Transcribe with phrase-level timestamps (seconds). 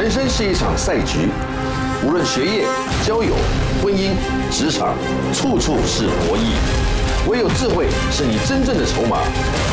[0.00, 1.28] 人生是一场赛局，
[2.06, 2.64] 无论学业、
[3.04, 3.34] 交友、
[3.82, 4.12] 婚姻、
[4.50, 4.94] 职场，
[5.34, 6.54] 处处是博弈。
[7.28, 9.18] 唯有智慧是你真正的筹码，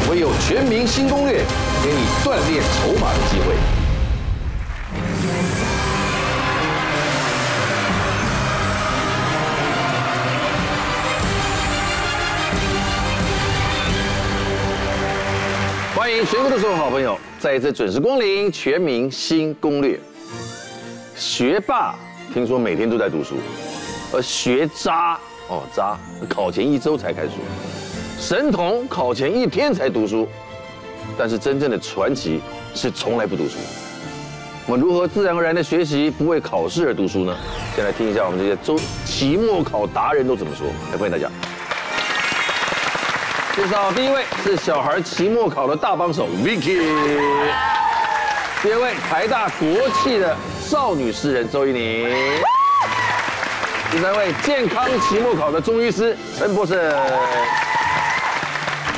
[0.09, 1.45] 唯有全民新攻略，
[1.81, 3.55] 给你锻炼筹码的机会。
[15.95, 19.95] 欢迎全国的所有好朋友再一次准时光临《全民新攻略》。
[21.17, 21.95] 学霸
[22.31, 23.37] 听说每天都在读书，
[24.13, 25.97] 而学渣哦渣
[26.29, 27.31] 考前一周才开书，
[28.19, 30.29] 神童考前一天才读书，
[31.17, 32.39] 但是真正的传奇
[32.75, 33.57] 是从来不读书。
[34.67, 37.35] 我们如何自然而然的学习，不为考试而读书呢？
[37.75, 40.67] 先来听一下我们这些周期末考达人都怎么说。
[40.91, 41.27] 来欢迎大家。
[43.55, 46.77] 介绍第一位是小孩期末考的大帮手 Vicky，
[48.61, 49.67] 第二位台大国
[50.03, 50.35] 企的
[50.67, 52.09] 少女诗人周怡宁，
[53.89, 56.93] 第三位健康期末考的中医师陈博士，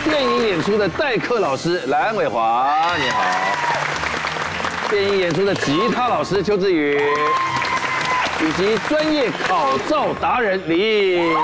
[0.03, 3.21] 电影演出的代课老师蓝伟华，你好，
[4.89, 6.99] 电影演出的吉他老师邱志宇，
[8.41, 10.75] 以及专业考照达人李
[11.19, 11.35] 毅。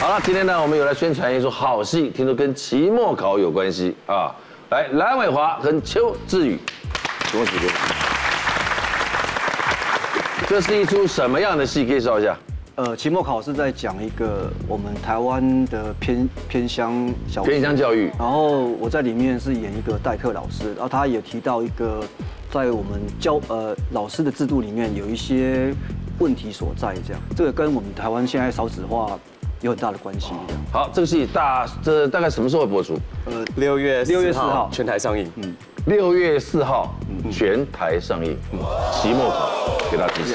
[0.00, 4.34] 好了，今天呢，我们有来宣传一出好戏，听说跟期末考有关系啊！
[4.70, 6.58] 来，蓝伟华跟邱志宇，
[7.30, 8.09] 恭喜恭喜！
[10.50, 11.86] 这是一出什么样的戏？
[11.86, 12.36] 介绍一下。
[12.74, 22.02] 呃，期末考是在讲一个我们台湾的偏偏乡小偏乡教育，然后我在里面是演一个代课老师，然后他也提到一个
[22.50, 25.72] 在我们教呃老师的制度里面有一些
[26.18, 29.16] 问题所在，这样这个跟我们台湾现在少子化。
[29.62, 30.32] 有很大的关系。
[30.72, 32.98] 好，这个戏大这大概什么时候会播出？
[33.26, 35.30] 呃，六月六月四号全台上映。
[35.36, 35.54] 嗯，
[35.86, 36.94] 六月四号
[37.32, 38.36] 全台上映。
[38.92, 40.34] 期末考，给大家提示。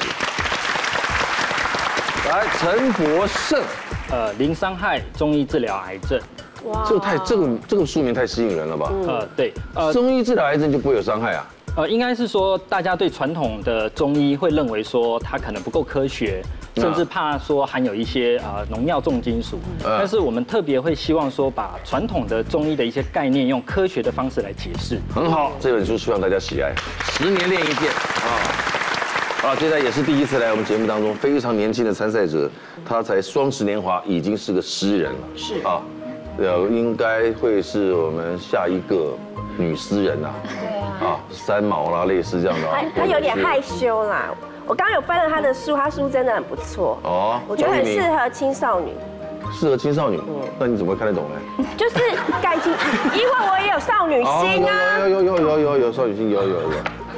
[2.28, 3.62] 来，陈博胜，
[4.10, 6.20] 呃，零伤害中医治疗癌症。
[6.64, 8.90] 哇，这个太这个这个书名太吸引人了吧？
[9.06, 11.46] 呃，对，呃，中医治疗癌症就不会有伤害啊？
[11.76, 16.42] 呃，应该是说大家对传统的中医会认为说它可能不够科学。
[16.78, 25.00] 甚至怕说含有一些啊农药重金属，但是我们特别会希望说把传统的中医的一些概念用科学的方式来解释。
[25.14, 26.74] 很好，这本书希望大家喜爱。
[27.12, 29.48] 十年练一剑啊！
[29.48, 32.50] 啊，现在也是第一次来我们节目当中，非常年轻的参赛者，
[32.84, 35.18] 他才双十年华，已经是个诗人了。
[35.34, 35.80] 是啊，
[36.36, 39.16] 呃，应该会是我们下一个
[39.56, 40.30] 女诗人啊。
[40.98, 42.66] 啊，三毛啦，类似这样的。
[42.72, 44.30] 他他有点害羞啦。
[44.66, 48.92] 我刚刚有翻了他的书，他书真的很不错哦，我觉得很适合青少女。
[49.52, 50.20] 适合青少女？
[50.26, 51.64] 嗯，那你怎么会看得懂呢？
[51.76, 51.96] 就是
[52.42, 52.72] 感情，
[53.14, 54.98] 因为我也有少女心啊。
[55.00, 56.68] 有有有有有有少女心，有有有。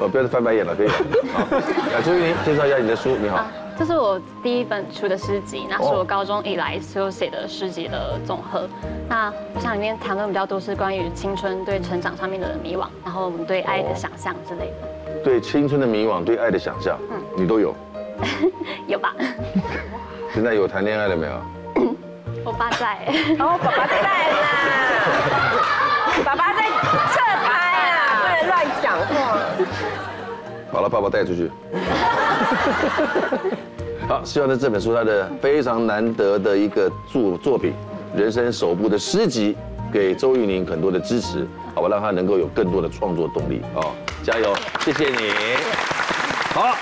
[0.00, 0.88] 呃，不要再翻白眼了，可以。
[0.88, 1.46] 好，
[1.94, 3.16] 来周怡宁介绍一下你的书。
[3.16, 3.46] 你好，
[3.78, 8.68] 这是我第一本出的诗集，那是我高中以来所有写的诗集的总和。
[9.08, 15.22] 那我想里面谈论比较多是关于青春对成长上面的迷惘，然后我们对爱的想象之类的。
[15.22, 17.72] 对青春的迷惘，对爱的想象，嗯，你都有，
[18.88, 19.14] 有吧？
[20.34, 21.40] 现在有谈恋爱了没有？
[22.44, 22.98] 我爸在，
[23.38, 23.94] 哦，爸爸在
[24.42, 24.48] 啦，
[26.26, 26.64] 爸爸在
[27.12, 27.46] 侧拍
[27.90, 30.07] 啊，不能乱讲话。
[30.72, 31.50] 把他，爸爸带出去。
[34.08, 37.74] 好，希望在这本书它的非常难得的一个作作品，
[38.16, 39.54] 人生首部的诗集，
[39.92, 43.84] 给周玉宁很多的支持，好吧，让他能够有更多的创作动力啊。
[44.22, 45.32] 加油，谢谢你。
[46.54, 46.74] 好，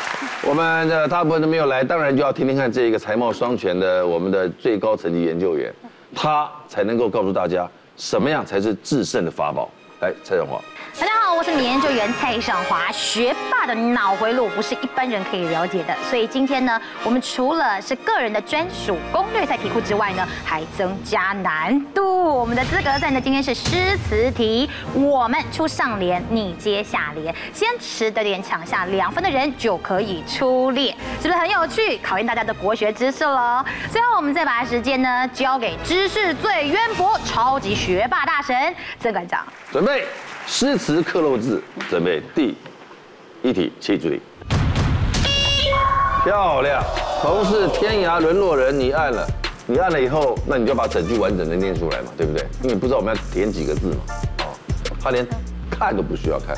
[0.42, 5.75] 我们的大部分都没有来，当然就要听听看这一个才貌双全的我们的最高层级研究员，
[6.14, 9.69] 他才能够告诉大家什么样才是制胜的法宝。
[10.00, 10.60] 来，蔡尚华。
[10.94, 12.91] 大家好，我是研究员蔡尚华。
[12.91, 22.38] 学霸的脑回路不是一般人可以了解的，所以今天呢，我们除了是个人的专属攻略赛题库之外呢，还增加难度。
[22.38, 31.99] 我们的资格赛呢，今天是诗词题，我们出上联，你接下联，先持得点抢下两分的人就可以出列，是不是很有趣？
[31.99, 33.62] 考验大家的国学知识喽。
[33.90, 40.06] 最后，我们再把时间呢交给知识最渊博、超级学霸大神曾馆长，准备。
[40.46, 41.60] 诗词刻漏字，
[41.90, 42.54] 准备第
[43.43, 44.20] 一题，请注意。
[46.22, 46.82] 漂亮，
[47.20, 49.26] 同是天涯沦落人，你按了，
[49.66, 52.46] 你按了以后，那你就把整句完整的念出来嘛，对不对？
[52.62, 53.96] 因为你不知道我们要填几个字嘛，
[54.38, 54.54] 哦，
[55.00, 55.26] 他连
[55.69, 56.56] 看都不需要看，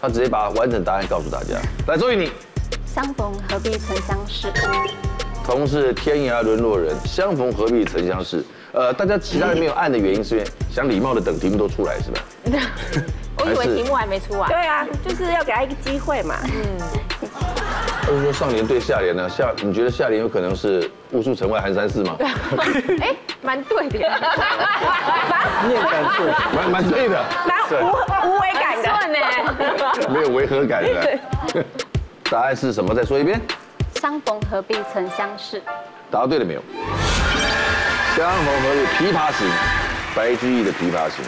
[0.00, 1.54] 他直接把完整答案告诉大家。
[1.86, 2.30] 来，周怡宁，
[2.86, 4.52] 相逢何必曾相识。
[5.44, 8.44] 同是天涯沦落人，相逢何必曾相识。
[8.72, 12.20] 呃，大家其他人没有按的原因是因为想礼貌的等题目都出来，是吧？
[13.38, 14.48] 我以为题目还没出完。
[14.48, 16.34] 对啊，就是要给他一个机会嘛。
[16.44, 16.78] 嗯。
[18.06, 19.28] 或者说上联对下联呢？
[19.28, 22.16] 下你觉得下联有可能是雾数城外寒山寺吗？
[23.02, 23.98] 哎，蛮对的。
[25.68, 27.22] 念感顺，蛮蛮对的。
[27.46, 27.86] 蛮无
[28.30, 30.08] 无违感的呢。
[30.08, 31.18] 没有违和感的。
[32.30, 32.94] 答案是什么？
[32.94, 33.38] 再说一遍。
[33.96, 35.62] 相逢何必曾相识。
[36.10, 36.62] 答对了没有？
[38.16, 39.46] 相逢何必琵琶行，
[40.14, 41.22] 白居易的《琵琶行》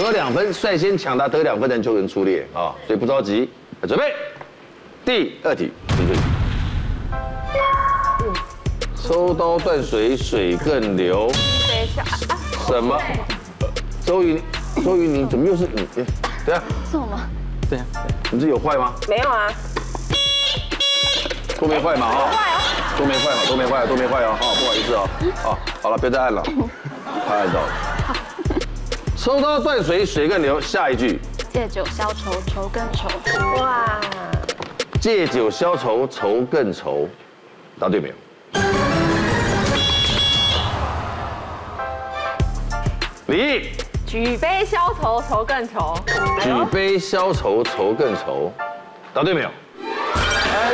[0.00, 3.50] 得两分，率先抢答得两分的人就能出列啊，所以不着急，
[3.86, 4.14] 准备。
[5.04, 6.16] 第二题，请注意。
[8.96, 11.30] 抽刀断水，水更流。
[12.68, 12.96] 什么？
[14.06, 14.40] 周瑜，
[14.84, 15.86] 周瑜，你怎么又是你？
[16.46, 16.62] 对啊。
[16.90, 17.20] 是我吗？
[17.68, 17.84] 对啊。
[18.30, 18.92] 你这有坏吗？
[19.08, 19.52] 没有啊。
[21.58, 22.06] 都没坏嘛？
[22.06, 22.30] 啊。
[22.96, 23.40] 都没坏嘛？
[23.48, 24.38] 都没坏，都没坏啊。
[24.40, 25.08] 好，不好意思啊。
[25.42, 26.42] 好，好了，别再按了。
[27.26, 27.91] 太按到了。
[29.22, 30.60] 抽刀断水，水更流。
[30.60, 31.20] 下一句。
[31.52, 33.08] 借酒消愁，愁更愁。
[33.62, 34.00] 哇。
[35.00, 37.08] 借酒消愁，愁更愁，
[37.78, 38.14] 答对没有？
[43.28, 43.70] 李
[44.04, 45.96] 举杯消愁，愁更愁。
[46.40, 48.52] 举杯消愁，愁更愁，
[49.14, 49.48] 答对没有？
[50.52, 50.72] 哎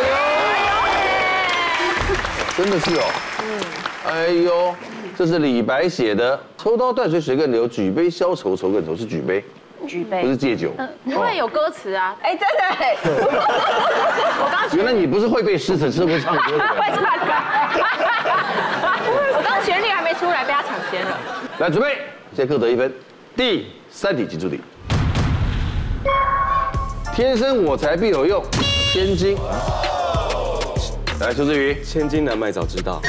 [2.08, 3.04] 呦，真的是哦。
[3.42, 3.60] 嗯。
[4.06, 4.74] 哎呦，
[5.18, 9.42] 这是李白写的“抽刀断水，水更流；举杯消愁，愁更愁”，是举杯。
[9.86, 10.72] 举杯不是戒酒，
[11.04, 12.16] 因为有歌词啊！
[12.20, 12.96] 哎，真的哎！
[13.06, 16.66] 我刚原来你不是会背诗词，是会唱歌的。
[16.66, 17.32] 会唱歌。
[19.06, 21.16] 我刚旋律还没出来，被他抢先了。
[21.58, 21.98] 来，准备，
[22.34, 22.92] 现在各得一分。
[23.36, 24.60] 第三题，请注意。
[27.14, 28.44] 天生我材必有用，
[28.92, 29.38] 千金。
[31.20, 31.84] 来，邱志宇。
[31.84, 33.00] 千金难买早知道。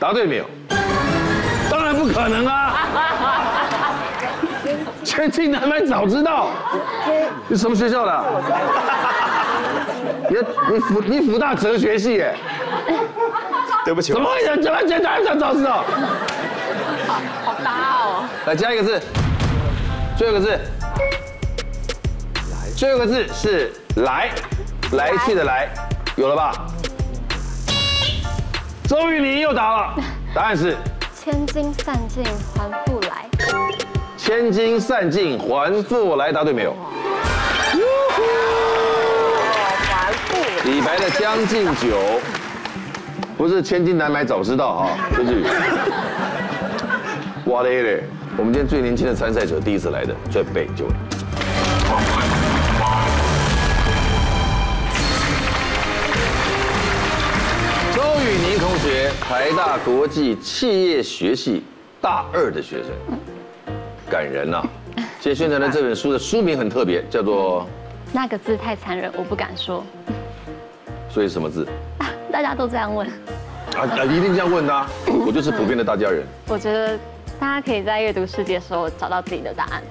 [0.00, 0.46] 答对没有？
[1.70, 2.74] 当然不可能啊！
[5.04, 6.48] 千金难买早知道，
[7.48, 8.24] 你什么学校的？
[10.30, 10.36] 你
[10.72, 12.34] 你辅你辅大哲学系耶？
[13.84, 15.84] 对不起，怎么会想怎么简单想早知道？
[17.44, 18.24] 好搭哦！
[18.46, 18.98] 来加一个字，
[20.16, 20.58] 最后一个字，
[22.52, 24.30] 来，最后一个字是来，
[24.92, 25.68] 来去的来，
[26.16, 26.52] 有了吧？
[28.90, 29.94] 周渝民又答了，
[30.34, 30.76] 答案是
[31.14, 32.24] 千金散尽
[32.56, 33.24] 还复来。
[34.16, 36.74] 千金散尽还复来，答对没有？
[39.84, 40.34] 还复。
[40.64, 41.96] 李白的《将进酒》
[43.38, 45.44] 不是千金难买早知道哈，周志宇。
[47.44, 48.02] 哇嘞嘞！
[48.36, 50.88] 我们今天最年轻的参赛者，第一次来的，准备就
[58.82, 61.62] 学，台大国际企业学系
[62.00, 62.90] 大二的学生。
[64.08, 64.68] 感人呐、啊！
[65.20, 67.66] 今天宣传的这本书的书名很特别，叫做
[68.10, 69.84] 《那个字太残忍，我不敢说》。
[71.12, 71.68] 所以什么字？
[72.32, 73.06] 大家都这样问。
[73.06, 74.04] 啊啊！
[74.06, 74.88] 一定这样问的、啊，
[75.26, 76.24] 我就是普遍的大家人。
[76.48, 76.98] 我觉得
[77.38, 79.82] 大家可以在阅读世界的时候找到自己的答案。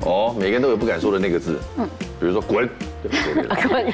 [0.00, 1.56] 哦，每个人都有不敢说的那个字。
[1.78, 1.88] 嗯。
[2.18, 2.68] 比如说滚？
[3.68, 3.92] 滚。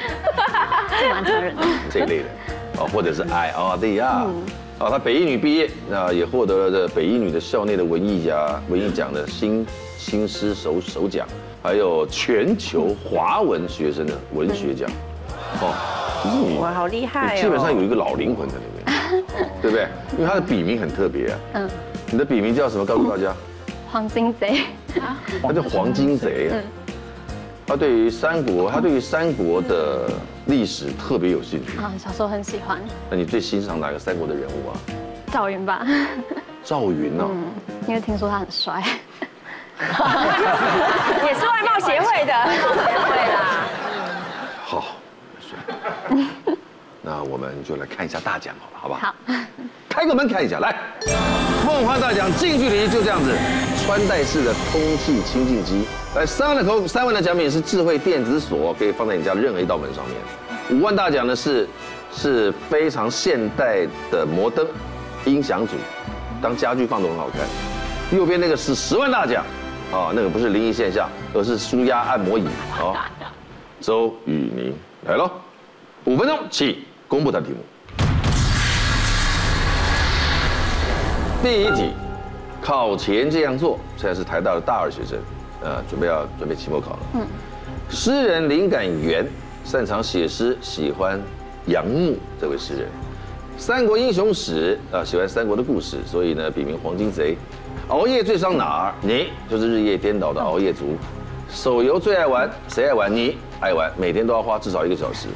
[0.99, 1.61] 这蛮残忍的。
[1.91, 2.25] 这一类的，
[2.81, 4.25] 哦，或者是爱哦，对呀。
[4.79, 11.27] 啊，他北一女毕业，那也获得了这北一女的校内的文艺奖文艺奖的新新诗首首奖，
[11.61, 14.89] 还有全球华文学生的文学奖。
[15.61, 15.71] 哦，
[16.25, 17.41] 你哇，好厉害哦！
[17.41, 19.23] 基本上有一个老灵魂在里面，
[19.61, 19.87] 对不对？
[20.17, 21.39] 因为他的笔名很特别啊。
[21.53, 21.69] 嗯。
[22.09, 22.83] 你的笔名叫什么？
[22.83, 23.35] 告诉大家。
[23.91, 24.61] 黄金贼。
[25.43, 26.49] 他叫黄金贼。
[26.53, 26.63] 嗯。
[27.71, 30.09] 他对于三国，他对于三国的
[30.47, 32.77] 历史特别有兴趣啊，小时候很喜欢。
[33.09, 34.75] 那你最欣赏哪个三国的人物啊？
[35.31, 35.87] 赵云吧。
[36.65, 37.25] 赵云呢。
[37.25, 37.45] 嗯，
[37.87, 38.83] 因为听说他很帅。
[39.79, 42.33] 也是外貌协会的。
[42.51, 43.63] 协会啦。
[44.65, 44.83] 好，
[47.01, 49.07] 那我们就来看一下大奖，好了，好不好？
[49.07, 49.35] 好。
[49.89, 50.75] 开个门看一下，来，
[51.65, 53.35] 梦幻大奖近距离就这样子，
[53.83, 55.83] 穿戴式的空气清净机。
[56.15, 60.79] 来，三万的口，三万的奖品是智慧电子锁，可以放在你家的任何一道门上面。
[60.79, 61.67] 五万大奖呢是
[62.13, 64.65] 是非常现代的摩登
[65.25, 65.73] 音响组，
[66.41, 67.41] 当家具放都很好看。
[68.17, 69.43] 右边那个是十万大奖，
[69.91, 72.45] 啊，那个不是灵异现象，而是舒压按摩椅。
[72.71, 72.95] 好，
[73.81, 74.73] 周雨宁
[75.05, 75.29] 来喽，
[76.05, 77.57] 五分钟起公布他的题目。
[81.43, 81.91] 第一题，
[82.61, 85.19] 考前这样做，现在是台大的大二学生。
[85.61, 86.99] 呃，准备要准备期末考了。
[87.15, 87.27] 嗯，
[87.89, 89.27] 诗人灵感源，
[89.65, 91.21] 擅长写诗，喜欢
[91.65, 92.87] 杨牧这位诗人。
[93.57, 97.37] 三国英雄史啊，喜欢三国的故事，所以呢，笔名黄金贼。
[97.89, 98.93] 熬夜最伤哪儿？
[99.01, 100.95] 你就是日夜颠倒的熬夜族。
[101.49, 103.13] 手游最爱玩，谁爱玩？
[103.13, 105.27] 你爱玩，每天都要花至少一个小时。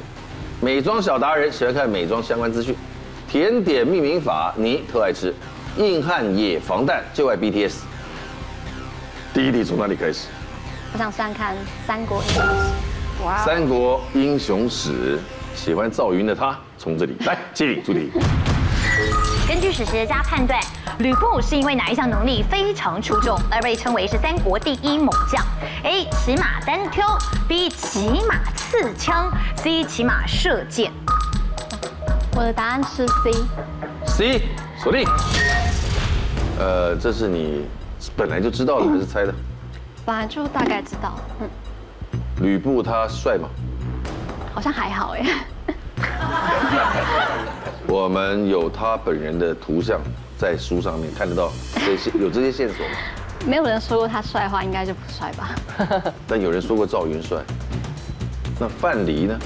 [0.60, 2.74] 美妆小达人喜欢看美妆相关资讯。
[3.28, 5.34] 甜点命名法，你特爱吃。
[5.76, 7.80] 硬汉也防弹，就爱 BTS。
[9.34, 10.28] 第一题从哪里开始？
[10.94, 11.54] 我想试试看
[11.86, 13.22] 《三国英雄史》。
[13.26, 13.44] 哇！
[13.44, 15.18] 三国英雄史，
[15.54, 18.10] 喜欢赵云的他，从这里来接你出题。
[19.48, 20.60] 根据史学家判断，
[20.98, 25.40] 吕布是因为哪一项能力非常出众而被称为是三国第一猛将
[25.84, 26.04] ？A.
[26.10, 27.68] 骑马单挑，B.
[27.68, 29.84] 骑马刺枪，C.
[29.84, 30.90] 骑马射箭。
[32.34, 33.30] 我的答案是 C。
[34.06, 34.42] C，
[34.82, 35.08] 锁定。
[36.58, 37.68] 呃，这是你
[38.16, 39.32] 本来就知道的还是猜的？
[40.04, 41.14] 本来就大概知道。
[41.40, 41.48] 嗯。
[42.40, 43.48] 吕布他帅吗？
[44.52, 45.24] 好像还好哎。
[47.88, 50.00] 我们有他本人的图像
[50.36, 51.52] 在书上面看得到，
[51.84, 52.92] 这些有这些线索吗？
[53.46, 55.54] 没有人说过他帅的话，应该就不帅吧？
[56.26, 57.38] 但有人说过赵云帅。
[58.58, 59.38] 那范蠡呢？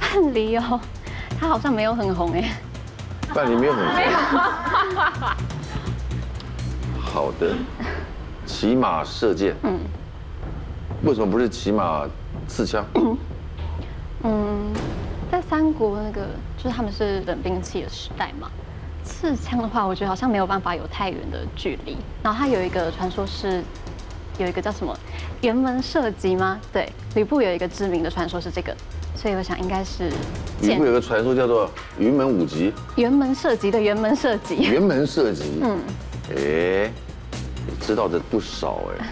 [0.00, 0.80] 范蠡哦，
[1.38, 2.56] 他好像没有很红哎。
[3.34, 3.94] 范蠡没有很红。
[7.00, 7.54] 好的，
[8.46, 9.54] 骑马射箭。
[9.62, 9.78] 嗯。
[11.02, 12.06] 为什么不是骑马
[12.48, 12.84] 刺枪？
[14.22, 14.72] 嗯。
[15.30, 16.28] 在三国那个，
[16.64, 18.50] 就是他们是冷兵器的时代嘛。
[19.04, 21.98] 刺枪的话，我觉得好像没有办法有太远的距离。
[22.22, 23.62] 然后它有一个传说是，
[24.38, 24.98] 有一个叫什么
[25.42, 26.58] 辕门射戟吗？
[26.72, 28.74] 对，吕布有一个知名的传说是这个，
[29.14, 30.10] 所以我想应该是。
[30.62, 32.72] 吕布有个传说叫做云门舞集。
[32.96, 34.56] 辕门射戟的辕门射戟。
[34.56, 35.44] 辕门射戟。
[35.60, 35.78] 嗯。
[36.30, 36.90] 哎，
[37.66, 39.06] 你知道的不少哎。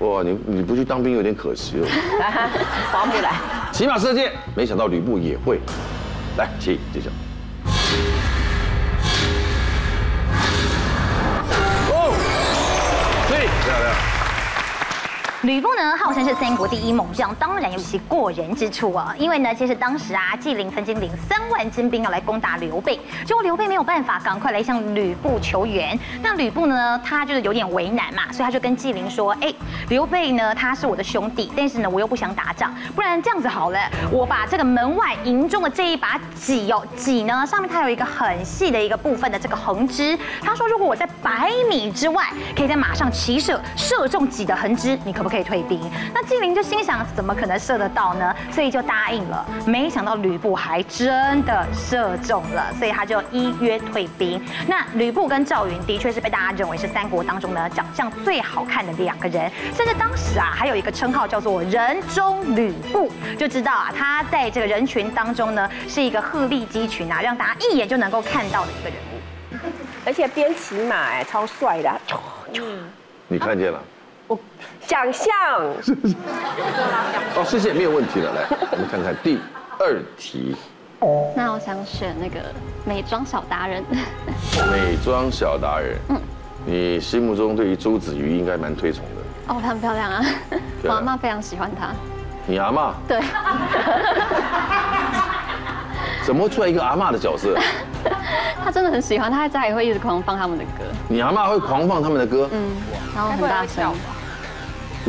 [0.04, 1.86] 哇，你你不去当兵有点可惜哦。
[2.90, 3.40] 划不来。
[3.70, 5.60] 骑马射箭，没想到吕布也会。
[6.36, 7.10] 来，请揭晓。
[11.90, 12.14] 哦，
[13.28, 14.11] 对，漂亮。
[15.42, 19.12] 吕布呢，号称是三国第一猛将，当然有其过人之处啊。
[19.18, 25.98] 因为呢，其实当时啊，纪灵曾经领三万精兵要来攻打刘备，结果刘备没有办法，赶快来向吕布求援。
[26.22, 29.52] 那吕布呢，他就是有点为难嘛，所以他就跟纪灵说：“哎，
[29.88, 33.80] 刘备呢，他是我的兄弟，但是呢，我又不想打仗，不然这样子好了，
[34.12, 40.16] 我把这个门外营中的这一把戟哦，戟呢上面它有一个很细的一个部分的这个横枝。
[40.40, 45.78] 他说，如果我在百米之外，可以在马上骑射射中戟的横枝，你可不可以？”退兵，
[46.14, 48.34] 那纪灵就心想，怎么可能射得到呢？
[48.50, 49.44] 所以就答应了。
[49.66, 54.40] 没想到吕布还真的射中了，所以他就依约退兵。
[54.68, 69.58] 那吕布跟赵云的确是被大家认为是三国当中呢长相最好看的两个人，甚至当时啊还有一个称号叫做“人中吕布”，就知道啊他在这个人群当中呢是一个鹤立鸡群啊，让大家一眼就能够看到的一个人物。
[70.06, 72.00] 而且边骑马哎，超帅的。
[72.54, 72.88] 嗯，
[73.26, 73.82] 你看见了。
[74.80, 75.28] 想象。
[77.36, 78.32] 哦，谢谢，没有问题了。
[78.32, 79.38] 来， 我们看看第
[79.78, 80.54] 二题。
[81.34, 82.38] 那我想选那个
[82.84, 83.82] 美妆小达人。
[84.70, 85.98] 美妆小达人。
[86.10, 86.20] 嗯。
[86.64, 89.22] 你心目中对于周子瑜应该蛮推崇的。
[89.52, 90.24] 哦，她很漂亮啊。
[90.84, 91.88] 我阿妈非常喜欢她。
[92.46, 92.94] 你阿妈？
[93.08, 93.20] 对。
[96.24, 97.58] 怎么会出来一个阿妈的角色？
[98.64, 100.84] 她真的很喜欢，她在家里会一直狂放他们的歌。
[101.08, 102.48] 你阿妈会狂放他们的歌？
[102.52, 102.70] 嗯。
[103.12, 103.92] 然后很大声。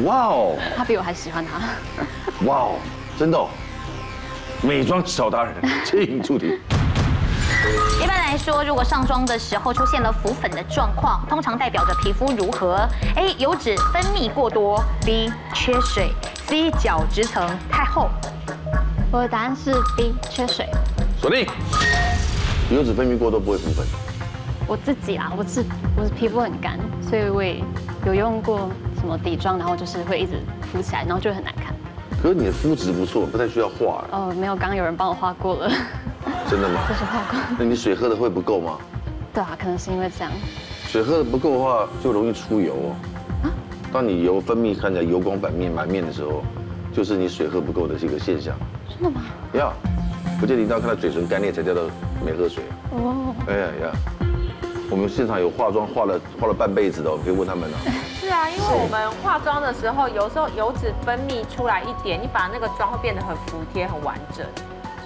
[0.01, 0.55] 哇哦！
[0.75, 1.59] 他比我还喜欢他。
[2.47, 2.75] 哇哦，
[3.17, 3.47] 真的哦！
[4.61, 5.53] 美妆小达人，
[5.85, 6.59] 请出题。
[8.01, 13.33] 一般来说，如果上妆的时候出现了浮粉的状况，通常代表着皮肤如何？A.
[13.37, 15.31] 油脂分泌过多；B.
[15.53, 16.11] 缺水
[16.47, 16.71] ；C.
[16.81, 18.09] 角质层太厚。
[19.11, 20.15] 我的答案是 B.
[20.29, 20.67] 缺水。
[21.21, 21.47] 锁定。
[22.71, 23.85] 油脂分泌过多不会浮粉。
[24.65, 25.63] 我自己啊，我是
[25.95, 27.63] 我是皮肤很干，所以我也
[28.05, 28.69] 有用过。
[29.03, 30.39] 什么底妆，然后就是会一直
[30.71, 31.75] 浮起来，然后就会很难看。
[32.21, 34.05] 可是你的肤质不错，不太需要画。
[34.11, 35.69] 哦，没有，刚刚有人帮我画过了。
[36.49, 36.79] 真的吗？
[36.87, 37.37] 就是画过。
[37.59, 38.77] 那你水喝的会不够吗？
[39.33, 40.31] 对啊，可能是因为这样。
[40.87, 42.95] 水喝的不够的话，就容易出油哦。
[43.43, 43.51] 啊？
[43.91, 46.41] 当你油分泌看起来油光满面满面的时候，
[46.93, 48.55] 就是你水喝不够的这个现象。
[48.87, 49.21] 真的吗？
[49.55, 49.73] 呀，
[50.39, 51.89] 不见得一定要看到嘴唇干裂才叫做
[52.25, 52.63] 没喝水。
[52.91, 53.35] 哦。
[53.49, 53.91] 哎呀呀。
[54.89, 57.77] 我们现场有化妆化了化了半辈子的，我可以问他们了。
[57.83, 64.45] 是啊，因为我们化妆的时候，有时候油脂分泌出来一点，你把那个妆会变得很服帖、很完整，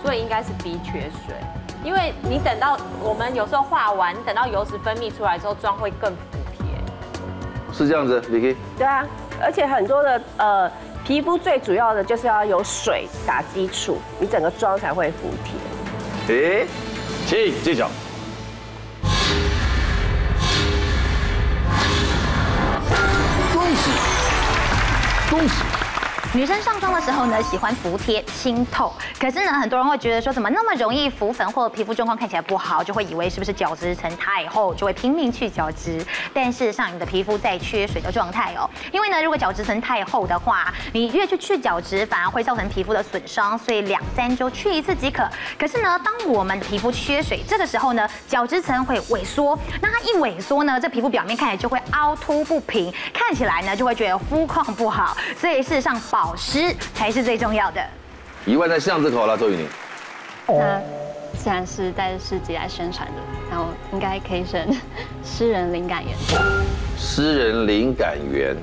[0.01, 1.35] 所以应该是 B 缺水。
[1.83, 6.65] 因为你等到我们有时候化完，等到油脂分泌出来之后，妆会更服帖。
[7.73, 8.55] 是这样子，Vicky。
[8.77, 9.05] 对啊，
[9.41, 10.71] 而且很多的呃
[11.05, 16.35] 皮肤最主要的就是要有水打基础，你整个妆才会服帖。
[16.35, 16.67] 诶，
[17.27, 17.89] 请揭晓。
[25.37, 25.76] 恭喜。
[26.37, 36.05] 女生上妆的时候呢，喜欢服帖清透，可是呢，很多人会觉得说，怎么那么容易浮粉，或者皮肤状况看起来不好，就会以为是不是角质层太厚，就会拼命去角质。
[36.35, 45.27] 但事实上，你的皮肤在缺水的状态哦，因为呢，如果角质层太厚的话，你越去去角质，反而会造成皮肤的损伤，所以两三周去一次即可。
[45.57, 57.81] 可是呢，当我们皮肤缺水，这个时候呢，角质层会萎缩，那它一萎缩呢，这皮肤表面看起来就会凹凸不平，看起来呢就会觉得肤况不好，所以事实上保湿才是最重要的。
[58.45, 59.67] 一万在巷子口了，周雨宁。
[60.47, 60.81] 那
[61.37, 63.13] 既然是带着诗集来宣传的，
[63.49, 64.67] 然后应该可以选
[65.23, 66.13] 诗人灵感源。
[66.97, 68.55] 诗人灵感源，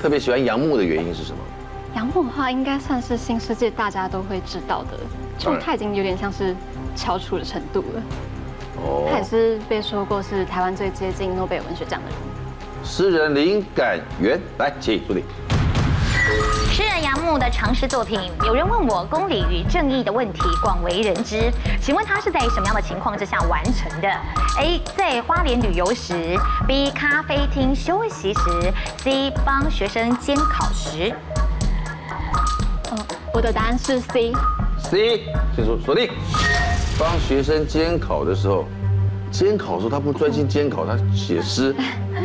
[0.00, 1.38] 特别喜欢杨牧的原因是什么？
[1.96, 4.98] 杨牧的话，应该算是新世界大家都会知道的，
[5.38, 6.54] 就他已经有点像是
[6.94, 8.02] 翘楚的程度了。
[8.82, 9.08] 哦。
[9.10, 12.18] 他也是被说过是台湾最接近诺贝尔文学奖的人。
[12.84, 15.24] 诗人灵感源，来，请助理。
[16.74, 21.48] 诗人杨牧的长诗作品，有人问我公理与正义的问题广为人知，
[21.80, 24.08] 请问他是在什么样的情况之下完成的
[24.58, 24.82] ？A.
[24.96, 26.90] 在花莲旅游时，B.
[26.90, 29.32] 咖啡厅休息时，C.
[29.46, 31.14] 帮学生监考时。
[32.90, 32.98] 嗯，
[33.32, 34.32] 我的答案是 C。
[34.76, 36.10] C，请说锁定。
[36.98, 38.64] 帮学生监考的时候，
[39.30, 41.72] 监考的时候他不专心监考，他写诗，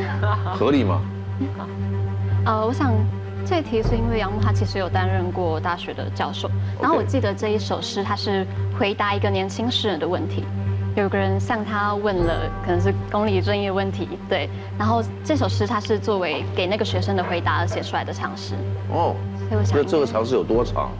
[0.57, 0.99] 合理吗？
[2.47, 2.91] 呃，我想。
[3.45, 8.45] 这一题是因为杨牧他其实有担任过大学的教授，然后我记得这一首诗他是
[8.77, 10.43] 回答一个年轻诗人的问题，
[10.95, 18.53] 有个人向他问了可能是公理正义的问题，对，然后这首诗他是作为给那个学生的回答而写出来的长诗。
[18.91, 19.15] 哦，
[19.49, 20.91] 所以我想，那这个长诗有多长？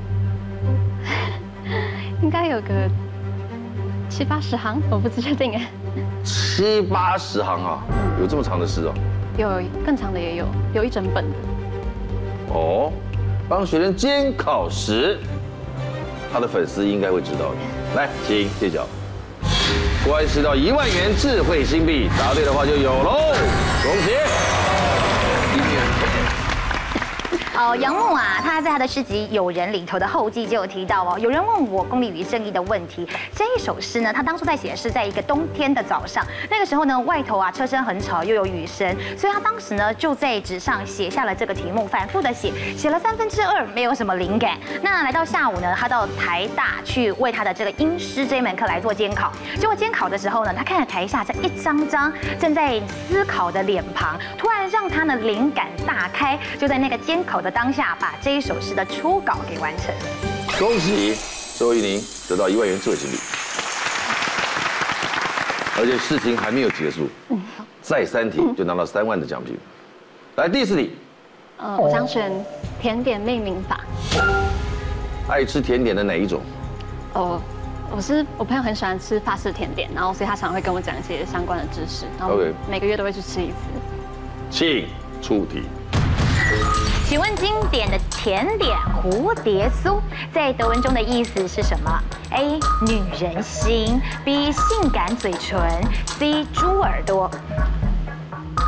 [2.22, 2.90] 应该有个
[4.10, 5.68] 七八十行，我不确定哎。
[6.24, 7.84] 七八十行啊，
[8.20, 8.94] 有这么长的诗哦？
[9.38, 11.38] 有更长的也有，有一整本的。
[12.50, 12.92] 哦，
[13.48, 15.18] 帮学生监考时，
[16.34, 17.56] 他的粉丝应该会知道的。
[17.96, 18.88] 来，请揭晓。
[20.08, 23.34] 关系到一万元智慧新币，答对的话就有喽，
[23.84, 24.59] 恭喜。
[27.60, 33.06] 哦，杨牧啊，他在他的诗集《友人》里头的后记就有提到哦，有人问我公理与正义的问题。
[33.36, 44.58] 这一首诗呢，他当初在写是在一个冬天的早上，那个时候呢，外头啊车声很吵，又有雨声，所以他当时呢就在纸上写下了这个题目，反复的写，写了三分之二，没有什么灵感。
[44.82, 49.34] 那来到下午呢，他到台大去为他的这个英诗这一门课来做监考。
[49.58, 57.49] 结果监考的时候呢，他看着台下这一张张正在思考的脸庞，突然让他的灵感大开，就在那个监考的。
[57.50, 59.94] 当下把这一首诗的初稿给完成，
[60.58, 61.18] 恭喜
[61.58, 63.18] 周玉宁得到一万元智慧新币，
[65.78, 67.08] 而且事情还没有结束，
[67.82, 69.58] 再三题就拿到三万的奖品。
[70.36, 70.92] 来第四题，
[71.58, 72.32] 呃，我想选
[72.82, 73.82] 甜点命名法。
[75.28, 76.42] 爱吃甜点的哪一种？
[77.14, 77.42] 哦，
[77.92, 82.38] 我是我朋友很喜欢吃法式甜点，然后所以他常会跟我讲一些相关的知识，然后
[82.70, 83.56] 每个月都会去吃一次。
[84.50, 84.88] 请
[85.22, 85.64] 出题。
[87.10, 90.00] 请问经典的甜点蝴蝶酥
[90.32, 91.92] 在德文中的意思是什么
[92.30, 92.60] ？A.
[92.86, 94.52] 女人心，B.
[94.52, 95.60] 性感嘴唇
[96.06, 96.46] ，C.
[96.54, 97.28] 猪耳朵。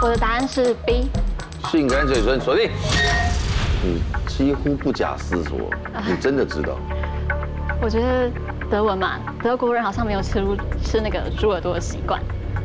[0.01, 1.08] 我的答案是 B。
[1.69, 2.71] 性感嘴唇锁定。
[3.84, 5.69] 你几乎不假思索，
[6.08, 6.80] 你真的知道？
[7.80, 8.32] 我觉得
[8.71, 10.43] 德文嘛，德国人好像没有吃
[10.84, 12.19] 吃那个猪耳朵的习惯。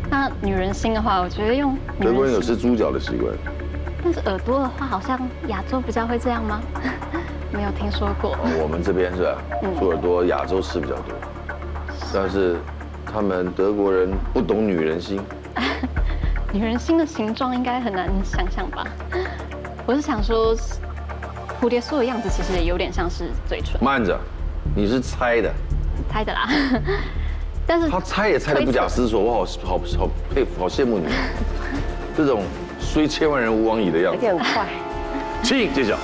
[0.09, 3.35] 那女人心的话，我觉得用德国人有吃猪脚的习惯。
[4.07, 6.63] 但是耳朵的话，好像亚洲比较会这样吗？
[7.51, 8.39] 没有听说过。
[8.63, 9.37] 我们这边是吧？
[9.81, 11.13] 猪耳朵亚洲吃比较多，
[12.15, 12.57] 但是
[13.05, 15.21] 他们德国人不懂女人心。
[16.55, 18.87] 女人心的形状应该很难想象吧？
[19.85, 20.55] 我是想说，
[21.61, 23.83] 蝴蝶酥的样子其实也有点像是嘴唇。
[23.83, 24.17] 慢着，
[24.77, 25.53] 你是猜的？
[26.09, 26.49] 猜的啦。
[27.67, 31.07] 但是他猜也猜得不假思索，我好好好佩服，好羡慕你。
[32.17, 32.45] 这种。
[32.79, 34.67] 虽千万人吾往矣的样子，有点快。
[35.43, 35.99] 请揭晓。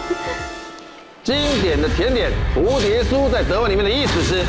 [1.22, 4.44] 经典的甜点蝴蝶酥在德文里面的意思是？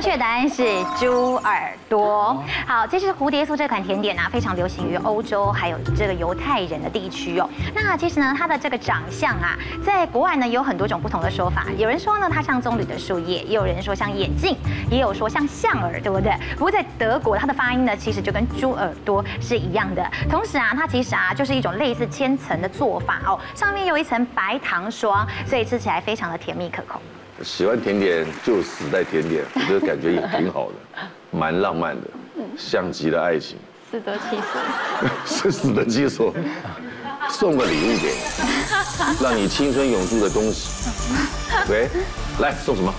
[0.00, 0.64] 正确答案是
[0.98, 2.42] 猪耳朵。
[2.66, 7.46] 好，其实蝴蝶酥这款甜点啊，非常流行于欧洲还有这个犹太人的地区哦。
[7.74, 11.66] 那其实呢，它的这个长相啊，在国外呢有很多种不同的说法。
[11.76, 14.54] 有人说呢，它像棕榈的树叶；也有人说像眼镜；
[14.90, 16.32] 也有说像象耳对不对。
[16.54, 20.02] 不过在德国，它的发音呢，其实就跟猪耳朵是一样的。
[20.30, 26.98] 同时啊，它其实啊，就是一种类似千层的做法哦，上面有一层白糖霜，所以吃起来非常的甜蜜可口。
[27.42, 30.74] 喜欢甜点就死在甜点， 我觉得感觉也挺好的，
[31.30, 32.06] 蛮浪漫的，
[32.56, 33.56] 像极了爱情。
[33.90, 35.10] 死得其所。
[35.26, 36.32] 是死得其所，
[37.28, 38.20] 送个礼物给你，
[39.22, 40.90] 让你青春永驻的东西。
[41.68, 41.88] 喂，
[42.40, 42.92] 来送什么？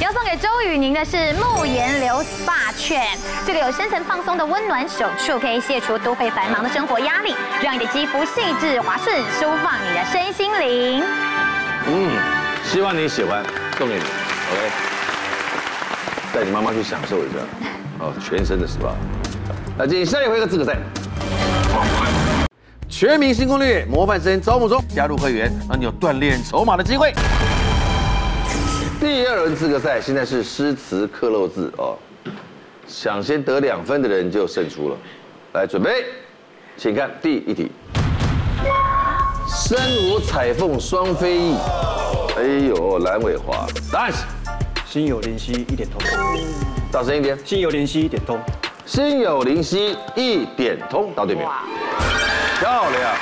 [0.00, 3.02] 要送给周雨宁的是慕颜流 SPA 券，
[3.46, 11.02] 这个有深层放松的温暖手触，可以卸除都会繁忙的生活压力，让你的肌肤细致滑顺，舒放你的身心灵。
[11.86, 12.10] 嗯，
[12.64, 13.42] 希望你喜欢，
[13.78, 14.70] 送给你，OK。
[16.34, 17.36] 带你妈妈去享受一下，
[18.00, 18.90] 哦，全身的 SPA。
[19.78, 20.76] 来进行下一回合资格赛，
[22.88, 27.14] 全民新攻略模范生招募中，加入会员让你有锻炼筹码的机会。
[28.98, 31.96] 第二轮资格赛，现在是诗词刻漏字哦，
[32.88, 34.96] 想先得两分的人就胜出了。
[35.52, 36.04] 来准备，
[36.76, 37.70] 请看第一题。
[39.46, 41.54] 身无彩凤双飞翼，
[42.38, 44.20] 哎呦，蓝伟华，nice，
[44.86, 46.00] 心有灵犀一点通。
[46.92, 48.38] 大声一点，心有灵犀一点通。
[48.86, 51.48] 心有灵犀一点通，答对没有？
[52.60, 53.16] 漂亮，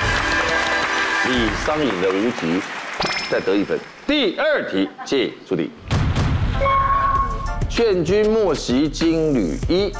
[1.25, 2.61] 李商隐的无题，
[3.27, 3.79] 再得一分。
[4.05, 5.71] 第二题，请出题。
[7.67, 9.91] 劝君莫惜金缕衣，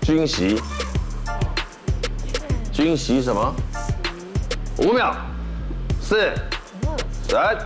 [0.00, 0.60] 君惜，
[2.72, 3.54] 君惜什么？
[4.78, 5.14] 五秒，
[6.00, 6.32] 四，
[7.28, 7.56] 三，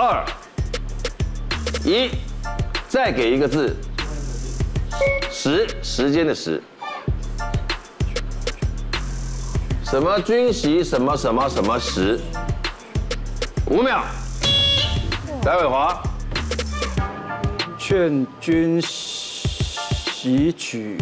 [0.00, 0.24] 二，
[1.84, 2.08] 一，
[2.88, 3.76] 再给一个字。
[5.30, 6.62] 时，时间的时。
[9.84, 12.18] 什么军袭什么什么什么时？
[13.66, 14.02] 五秒，
[15.42, 16.02] 白伟华，
[17.78, 20.96] 劝君惜取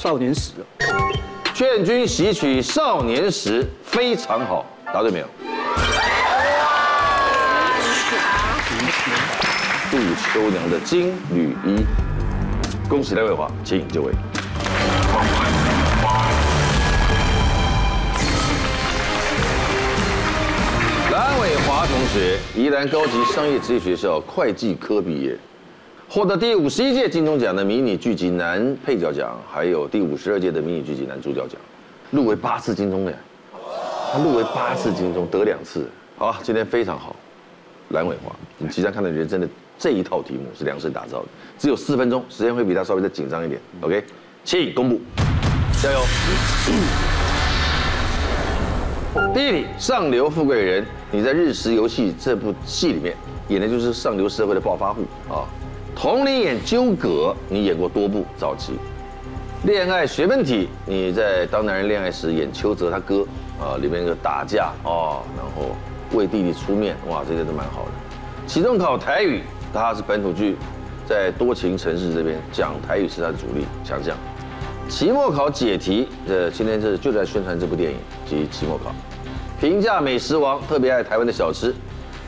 [0.00, 0.52] 少年时。
[1.52, 5.26] 劝君惜取少年时，非常好，答对没有？
[9.92, 11.84] 杜秋娘的金缕衣，
[12.88, 14.10] 恭喜白伟华，请就位。
[21.10, 25.36] 蓝伟华同学，宜兰高级商业职业学校会计科毕业，
[26.08, 31.60] 获得第五十一届金钟奖的迷你剧集男配角奖，还有第五十二届的迷你剧集男主角奖，
[32.10, 33.14] 入围八次金钟的，
[34.10, 35.86] 他入围八次金钟，得两次。
[36.16, 37.14] 好，今天非常好，
[37.90, 39.46] 蓝伟华，你即将看到人生的
[39.82, 43.60] 这一套题目是量身打造的，只有四分钟，时间会比他稍微再紧张一点。
[43.80, 44.04] OK，
[44.44, 45.00] 请公布，
[45.82, 45.98] 加油。
[49.34, 53.16] 第一题，上流富贵人，你在《日食游戏》这部戏里面
[53.48, 55.42] 演的就是上流社会的暴发户啊。
[55.96, 58.74] 同龄演纠葛，你演过多部早期。
[59.64, 63.26] 恋爱学问题，你在《当男人恋爱时》演邱泽他哥
[63.60, 65.74] 啊，里面一个打架哦，然后
[66.12, 67.90] 为弟弟出面，哇，这些都蛮好的。
[68.44, 69.40] 期中考台语，
[69.72, 70.56] 他是本土剧，
[71.08, 74.16] 在多情城市这边讲台语是他的主力强项。
[74.88, 78.94] 期末考解题，呃，今天是就在宣传这部电影及期末考。
[79.58, 81.74] 评价美食王，特别爱台湾的小吃。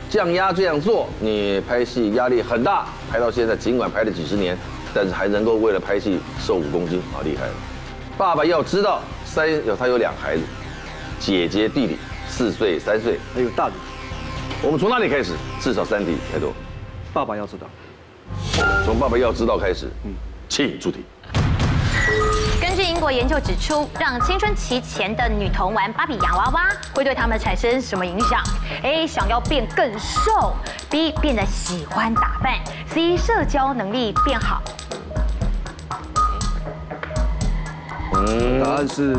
[0.09, 4.57] 酱鸭这样做，你拍戏压力很大，拍到现在尽管拍了几十年，
[4.93, 7.53] 但是还能够为了拍戏瘦五公斤，好厉害了。
[8.17, 10.43] 爸爸要知道，三有他有两孩子，
[11.19, 13.73] 姐姐弟弟四岁三岁，还有大的。
[14.63, 15.33] 我们从哪里开始？
[15.59, 16.53] 至少三题，太多。
[17.15, 17.65] 爸爸要知道。
[18.83, 20.13] 从爸爸要知道开始，嗯，
[20.49, 21.05] 请出题。
[22.59, 28.41] 根据英国研究指出，让青春期前的女童玩芭比洋娃娃会对她们产生什么影响
[28.83, 29.07] ？A.
[29.07, 30.53] 想要变更瘦
[30.89, 31.17] ；B.
[31.21, 32.59] 变得喜欢打扮
[32.93, 33.17] ；C.
[33.17, 34.61] 社交能力变好。
[38.13, 39.15] 嗯，答案是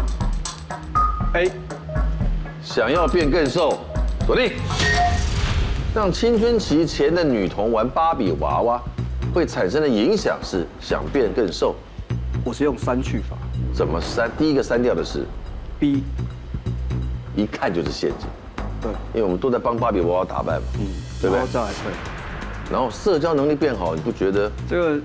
[1.32, 1.50] A。
[2.62, 3.78] 想要变更瘦，
[4.26, 4.52] 锁定。
[5.96, 8.78] 让青春期前的女童玩芭比娃娃
[9.32, 11.74] 会产生的影响是想变更瘦。
[12.44, 13.34] 我是用删去法，
[13.72, 14.30] 怎么删？
[14.36, 15.24] 第一个删掉的是
[15.80, 16.02] B，
[17.34, 18.28] 一看就是陷阱。
[18.82, 20.86] 对，因为我们都在帮芭比娃娃打扮嘛，嗯，
[21.22, 21.46] 对不对？
[21.46, 21.62] 对。
[22.70, 24.52] 然后社交能力变好，你不觉得？
[24.68, 25.00] 这个，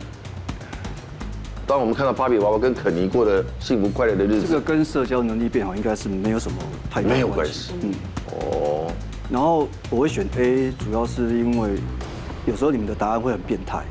[1.66, 6.58] 当我们看到芭比娃娃跟肯尼过的幸福快乐的日子，这个跟社交能力变好应该是没有什么
[6.90, 7.72] 太大没有关系。
[7.82, 7.94] 嗯，
[8.34, 8.92] 哦。
[9.32, 11.70] 然后我会选 A，主要是因为
[12.46, 13.84] 有时候你们的答案会很变态。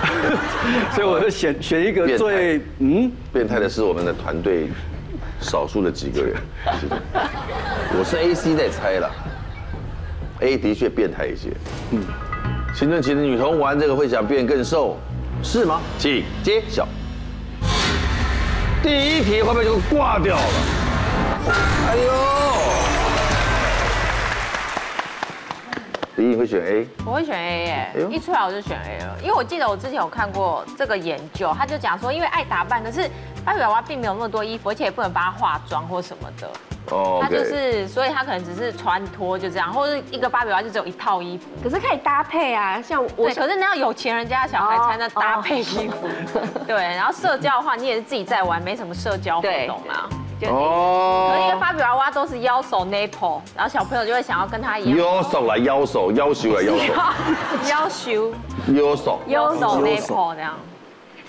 [0.94, 4.68] 所以我就选选一个最变嗯变态的是我们的团队
[5.40, 6.36] 少数的几个人，
[7.98, 9.10] 我是 A C 在猜了
[10.40, 11.50] ，A 的确变态一些，
[11.90, 12.02] 嗯，
[12.74, 14.96] 青春期的女童玩这个会想变更瘦，
[15.42, 15.80] 是吗？
[15.98, 16.88] 请揭晓。
[18.82, 20.42] 第一题会不会就挂掉了？
[21.88, 22.12] 哎呦，
[26.20, 26.86] 第一会选 A。
[27.06, 33.08] 我会选 A 耶，一出来我就选 A 了，因为我记得我之前有看过这个研究，他就讲说，因为爱打扮，可是
[33.42, 36.50] 芭比娃娃并没有那么多衣服，而且也不能帮她化妆或什么的。
[36.94, 37.20] 哦。
[37.22, 41.46] 他就是，所以他可能只是穿脱就这样，或者一个芭比娃娃就只有一套衣服。
[41.64, 46.06] 可是可以搭配啊，像我，可是那要有钱人家的小孩才能搭配衣服。
[46.68, 50.06] 对，然后社交的话，你也是自己在玩，没什么社交活动啊。
[50.48, 54.98] 哦，因为芭比娃娃都是腰手 nipple，然后小朋友就会想要跟他一样。
[54.98, 56.94] 腰手来腰手，腰手来腰手。
[57.68, 58.32] 腰手。
[58.74, 59.18] 腰手。
[59.26, 60.54] 腰手 nipple 这样。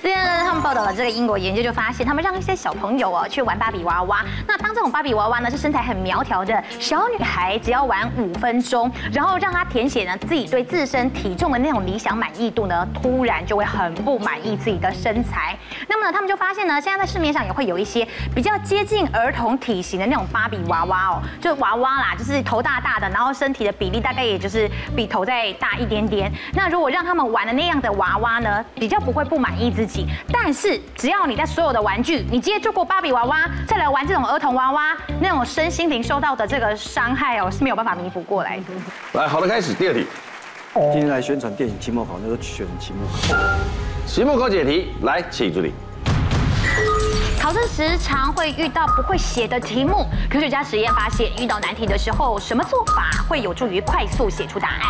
[0.01, 4.25] 之前呢，他们报道了这个英国研究，就发现他们让一些小朋友哦去玩芭比娃娃。
[4.47, 15.55] 那当这种芭比娃娃呢是身材很苗条的小女孩，只要玩五分钟，然后让她填写呢自己对自身体重的那种理想满意度呢，突然就会很不满意自己的身材。
[15.87, 26.31] 那么呢，他们就发现呢，现在在市面上也会有一些比较接近儿童体型的那种芭比娃娃哦，就娃娃啦，就是头大大的，然后身体的比例大概也就是比头再大一点点。
[26.53, 29.90] 那如果让他们玩的那样的娃娃呢，比较不会不满意自己。
[30.31, 38.63] 但是只要你在所有的玩具，你接触过芭比娃娃，再来玩这种儿童娃娃，那种身心灵受到的这个伤害哦，是没有办法弥补过来的。
[39.13, 40.05] 来，好的，开始第二题。
[40.73, 43.37] 今天来宣传电影期末考，那个选期末考。
[44.05, 45.73] 期末考解题，来，请助理。
[47.41, 54.81] 考生时常会遇到不会写的题目，科学家实验发现，遇到难题的时候，什么做法会有助于快速写出答案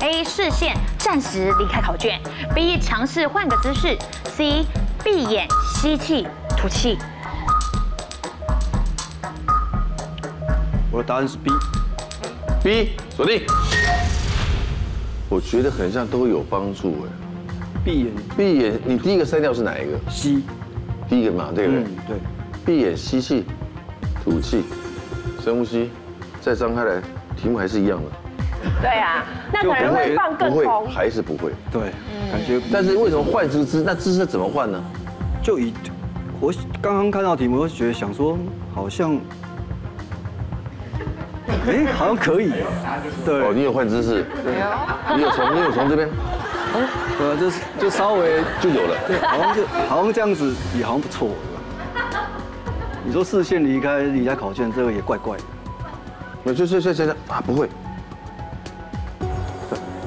[0.00, 0.24] ？A.
[0.24, 2.18] 视线暂时离开考卷
[2.54, 2.80] ；B.
[2.80, 3.94] 尝试换个姿势
[4.24, 4.64] ；C.
[5.04, 6.96] 闭眼吸气吐气。
[10.90, 11.50] 我的答案是 B。
[12.64, 13.42] B 锁定。
[15.28, 17.12] 我觉得很像都有帮助哎。
[17.84, 20.40] 闭眼，闭眼，你第一个删掉是哪一个？C。
[21.08, 21.82] 第一个嘛，对不对？
[21.82, 22.16] 嗯，对。
[22.64, 23.44] 闭眼吸气，
[24.22, 24.64] 吐气，
[25.42, 25.90] 深呼吸，
[26.40, 27.00] 再张开来，
[27.36, 28.10] 题目还是一样的。
[28.82, 31.52] 对啊，那可能会放更空，还是不会？
[31.72, 31.92] 对，
[32.30, 32.60] 感觉。
[32.72, 33.82] 但是为什么换姿势？
[33.82, 34.82] 那姿势怎么换呢？
[35.42, 35.72] 就以
[36.40, 38.36] 我刚刚看到题目，我觉得想说，
[38.74, 39.18] 好像，
[41.66, 42.52] 哎，好像可以。
[43.24, 43.40] 对。
[43.40, 44.26] 哦，你有换姿势？
[44.44, 45.16] 没有。
[45.16, 46.08] 你有从你有从这边？
[46.74, 46.76] 哦，
[47.18, 51.30] 对啊，就是就稍微就有了，对，好像就好像这样子也好像不错，
[53.04, 55.44] 你说视线离开离开考卷，这个也怪怪的。
[56.44, 57.68] 我就是是是是啊，不会。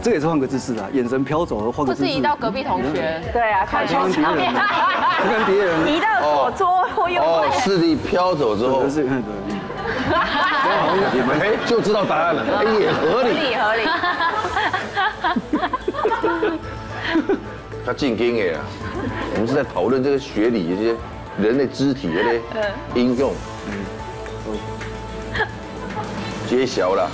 [0.04, 2.08] 这个也是换个姿势啊，眼神飘走换个姿势。
[2.08, 3.22] 不是移到隔壁同学？
[3.32, 4.52] 对啊，看窗上面。
[4.58, 5.88] 看别人。
[5.88, 7.22] 移到左桌或右。
[7.22, 8.90] 哦，视力飘走之后。
[8.90, 9.32] 是看对。
[11.14, 13.30] 你们 哎就知道答案了，哎也合理。
[13.30, 13.84] 合理合理。
[17.86, 18.62] 他进京哎啊！
[19.34, 20.96] 我们是在讨论这个学理这些
[21.40, 22.42] 人类肢体的嘞
[22.96, 23.34] 应用，
[23.68, 24.58] 嗯，
[26.48, 27.10] 揭晓了。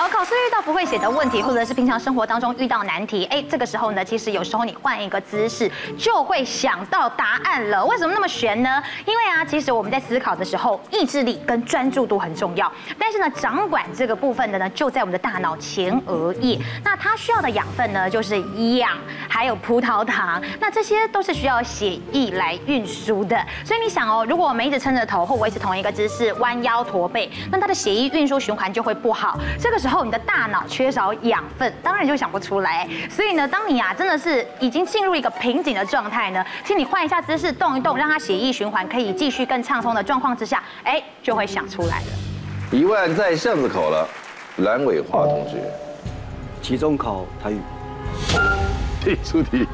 [0.00, 7.84] 好，考试遇到不会写的问题，或者是平常生活当中遇到难题，哎，这个时候呢，其实有时候你换一个姿势，就会想到答案了。
[7.84, 8.82] 为什么那么悬呢？
[9.04, 12.72] 因为啊，其实我们在思考的时候，意志力跟专注度很重要。
[12.98, 16.58] 但是呢，掌管这个部分的呢，就在我们的大脑前额叶。
[16.82, 18.40] 那它需要的养分呢，就是
[18.78, 18.96] 氧，
[19.28, 20.42] 还有葡萄糖。
[20.58, 23.36] 那这些都是需要血液来运输的。
[23.66, 29.38] 所以你想哦，如果我们一直撑着头或维持同一个姿势，弯腰驼背，那它的血液运输循环就会不好。
[29.60, 29.89] 这个时候。
[29.90, 32.88] 后，你的大脑缺少养分，当然就想不出来。
[33.10, 42.06] 所以呢，当你啊真的是已经进入一个瓶颈的状态呢，请你换一下姿势，动一动，让它血液循环可以继续更畅通的状况之下，哎，就会想出来了。
[42.70, 44.08] 一万在巷子口了，
[44.58, 45.58] 蓝伟华同学，
[46.62, 47.60] 期中考台语，
[49.02, 49.66] 提出题。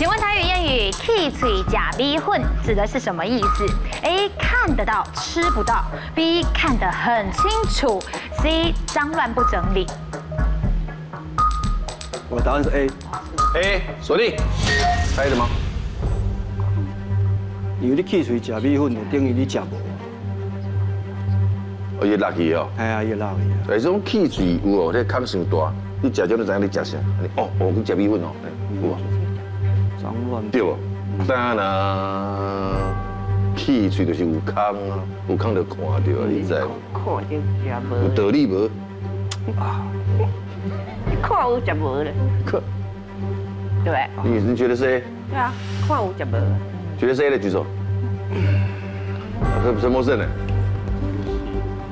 [0.00, 3.66] 请问台语谚语“起嘴假逼混”指的是什么意思
[4.02, 5.84] ？A 看得到吃不到
[6.14, 8.00] ，B 看得很清楚
[8.40, 9.86] ，C 脏乱不整理。
[12.30, 12.86] 我的答案是 A。
[13.56, 14.34] A 锁定，
[15.14, 15.46] 猜的吗？
[17.78, 19.74] 因为你起嘴假逼混，就等于你假无。
[22.02, 22.70] 哦，也垃圾哦。
[22.78, 23.36] 哎呀，也垃圾。
[23.68, 26.96] 哎，这种起嘴有哦，这空伤大，你假就你知影你假啥？
[27.36, 28.32] 哦，哦，你假逼混哦，
[28.82, 28.98] 有啊。
[30.50, 30.76] 对不？
[31.26, 31.64] 当然，
[33.56, 36.54] 气嘴就是有空啊，有空就看到啊，你知？
[36.94, 37.24] 看到食
[37.90, 37.90] 无。
[38.02, 38.70] 有道理无？
[39.58, 39.82] 啊，
[41.22, 42.12] 看有食无嘞？
[42.46, 42.60] 看，
[43.84, 44.06] 对。
[44.24, 45.02] 你你觉得是 A？
[45.30, 45.52] 对啊，
[45.86, 46.36] 看有食无。
[46.98, 47.66] 觉得是 A 的举手。
[49.62, 50.24] 陈陈柏胜呢？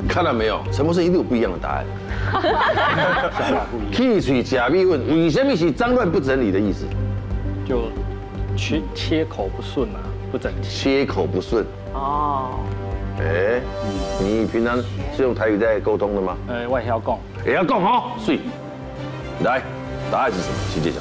[0.08, 0.60] 看到没有？
[0.72, 1.84] 陈柏胜一定有不一样的答案。
[3.92, 6.86] 起嘴假逼问，为什么是脏乱不整理的意思？
[7.66, 7.90] 就
[8.58, 10.00] 切切口不顺啊，
[10.32, 11.64] 不整齐，切口不顺。
[11.94, 12.58] 哦，
[13.20, 13.60] 哎，
[14.20, 14.76] 你平常
[15.16, 16.36] 是用台语在沟通的吗？
[16.48, 17.16] 呃，外要讲，
[17.46, 18.40] 也要讲哦，所以
[19.44, 19.62] 来，
[20.10, 20.54] 答案是什么？
[20.74, 20.98] 请揭晓。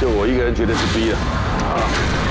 [0.00, 2.29] 就我一个人觉得是 B 了。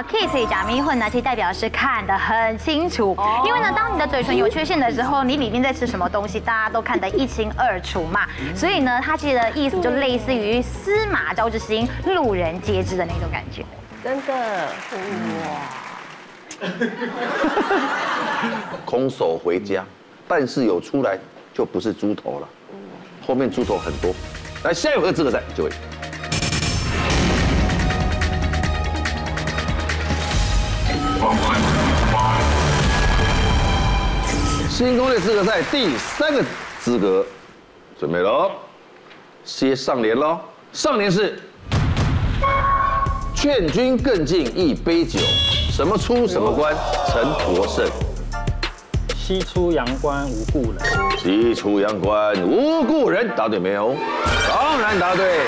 [0.00, 3.14] 好，kiss 假迷混呢，其实代表是看得很清楚。
[3.44, 8.26] 因为呢，当你的嘴唇有缺陷的时候，你里面在吃什么东西，大家都看得一清二楚嘛。
[8.56, 13.62] 所以呢，它其实的意思就类似于司马昭之心，路人皆知的那种感觉。
[14.02, 14.68] 真的，
[16.62, 16.66] 哇！
[18.86, 19.84] 空手回家，
[20.26, 21.18] 但是有出来
[21.52, 22.48] 就不是猪头了，
[23.26, 24.14] 后面猪头很多。
[24.64, 25.70] 来，下一回合资格赛，就位。
[34.68, 36.42] 新攻略资格赛第三个
[36.80, 37.26] 资格，
[37.98, 38.50] 准备喽，
[39.44, 40.38] 先上联喽。
[40.72, 41.38] 上联是
[43.34, 45.20] 劝君更尽一杯酒，
[45.70, 46.74] 什么出什么关，
[47.08, 47.86] 陈国胜。
[49.14, 50.80] 西出阳关无故人。
[51.18, 53.94] 西出阳关无故人，答对没有？
[54.48, 55.40] 当然答对，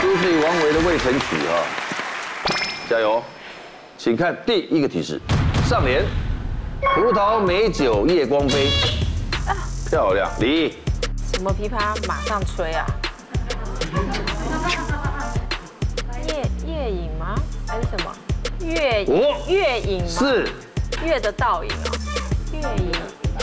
[0.00, 1.60] 出自于王维的《渭城曲》啊。
[2.88, 3.22] 加油，
[4.04, 5.20] 请看第一个提示，
[5.64, 6.04] 上联。
[6.96, 8.68] 葡萄美酒夜光杯，
[9.88, 10.28] 漂亮。
[10.40, 10.76] 李，
[11.32, 12.84] 什么琵琶马上吹啊？
[16.26, 17.36] 夜夜影吗？
[17.68, 18.12] 还是什么？
[18.66, 19.04] 月
[19.46, 20.08] 月影？
[20.08, 20.48] 是
[21.04, 21.94] 月的倒影哦。
[22.54, 22.92] 月影。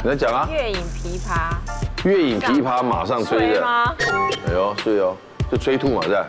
[0.03, 0.45] 你在讲啊？
[0.51, 1.55] 月影琵琶。
[2.03, 3.61] 月影琵琶马上吹的。
[3.61, 3.95] 吗？
[4.45, 5.15] 哎呦，是哦，
[5.49, 6.27] 就催吐嘛，是吧？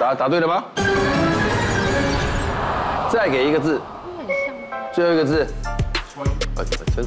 [0.00, 0.64] 答答对了吗？
[3.12, 3.78] 再给一个字。
[4.94, 5.46] 最后一个字，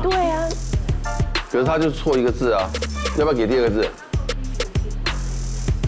[0.02, 0.48] 对啊，
[1.52, 2.70] 可是他就错一个字啊，
[3.18, 3.90] 要不要给第二个字？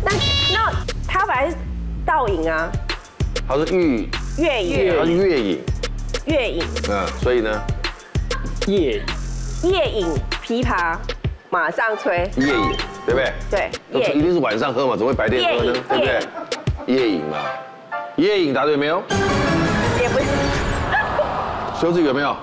[0.04, 0.12] 那
[0.54, 0.74] 那
[1.08, 1.56] 他本来是
[2.04, 2.68] 倒影啊，
[3.48, 5.64] 他是月月影，他是月影，
[6.26, 7.62] 月影，嗯，所以呢，
[8.66, 9.04] 夜
[9.64, 10.08] 夜影
[10.44, 10.98] 琵琶
[11.50, 12.76] 马上吹，夜影，
[13.06, 13.34] 对不对？
[13.50, 15.74] 对，夜一定是晚上喝嘛，怎么会白天喝呢？
[15.90, 16.96] 对不对？
[16.96, 17.38] 夜影嘛，
[18.18, 19.02] 夜影答对没有？
[21.78, 21.82] 也不是。
[21.82, 22.36] 修志有没有？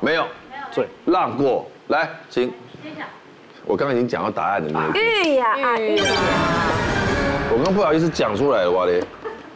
[0.00, 0.26] 没有，
[0.74, 2.52] 对，让过来，请。
[3.66, 4.98] 我刚刚已经讲到答案了，那个。
[4.98, 6.04] 玉呀啊玉呀！
[7.52, 9.02] 我刚不好意思讲出来了，哇嘞。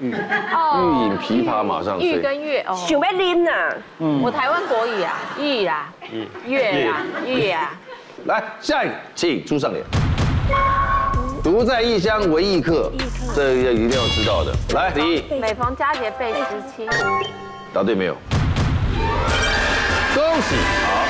[0.00, 0.10] 玉。
[0.10, 2.08] 玉影琵琶马上吹。
[2.10, 2.74] 玉跟月哦。
[2.74, 3.50] 想要拎呐。
[3.98, 4.20] 嗯。
[4.22, 5.92] 我台湾国语啊，玉啦，
[6.46, 7.70] 月啦，玉呀。
[8.26, 9.84] 来，下一个，请出上联。
[11.42, 12.92] 独在异乡为异客，
[13.34, 14.54] 这个一定要知道的。
[14.74, 15.40] 来，李毅。
[15.40, 16.88] 每逢佳节倍思亲。
[17.72, 18.16] 答对没有？
[20.14, 20.54] 恭喜，
[20.86, 21.06] 好！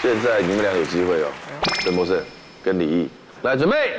[0.00, 1.26] 现在你们俩有机会哦，
[1.80, 2.16] 陈博胜
[2.62, 3.10] 跟李毅。
[3.42, 3.98] 来准备，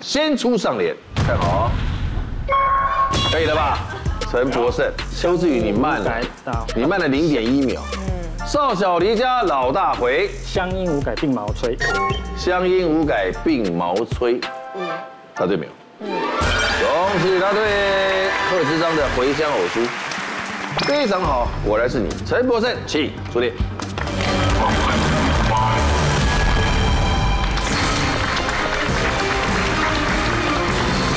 [0.00, 1.70] 先出上联，看好，
[3.32, 3.78] 可以了吧？
[4.30, 6.20] 陈博胜，修志宇你慢了，
[6.76, 7.80] 你慢了零点一秒。
[7.96, 11.74] 嗯，少小离家老大回，乡音无改鬓毛衰，
[12.36, 14.38] 乡音无改鬓毛衰。
[14.74, 14.86] 嗯，
[15.34, 15.72] 答对没有？
[16.00, 16.08] 嗯，
[16.82, 19.80] 恭喜答对，贺知章的《回乡偶书》。
[20.86, 23.52] 非常好，果然是你，陈博胜，请出列。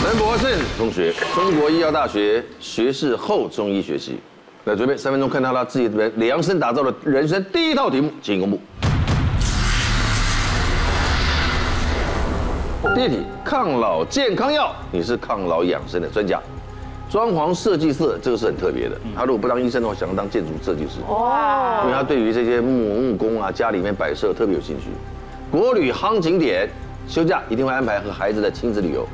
[0.01, 2.43] 陈博胜同学，中国医药大学。
[2.59, 4.19] 学士后中医学习，
[4.65, 8.59] 来准备三分钟，看到他自己的量身打造的人生第一套题目，请公布。
[12.95, 16.41] 第一题，抗老健康药，你是抗老养生的专家。
[17.11, 18.95] 装潢设计师，这个是很特别的。
[19.13, 21.01] 他如果不当医生的话，想要当建筑设计师。
[21.09, 21.81] 哇！
[21.83, 24.85] 因为他对于这些木木工啊，家里面摆设特别有兴趣。
[25.51, 26.69] 国旅夯景点，
[27.09, 29.05] 休假一定会安排和孩子的亲子旅游。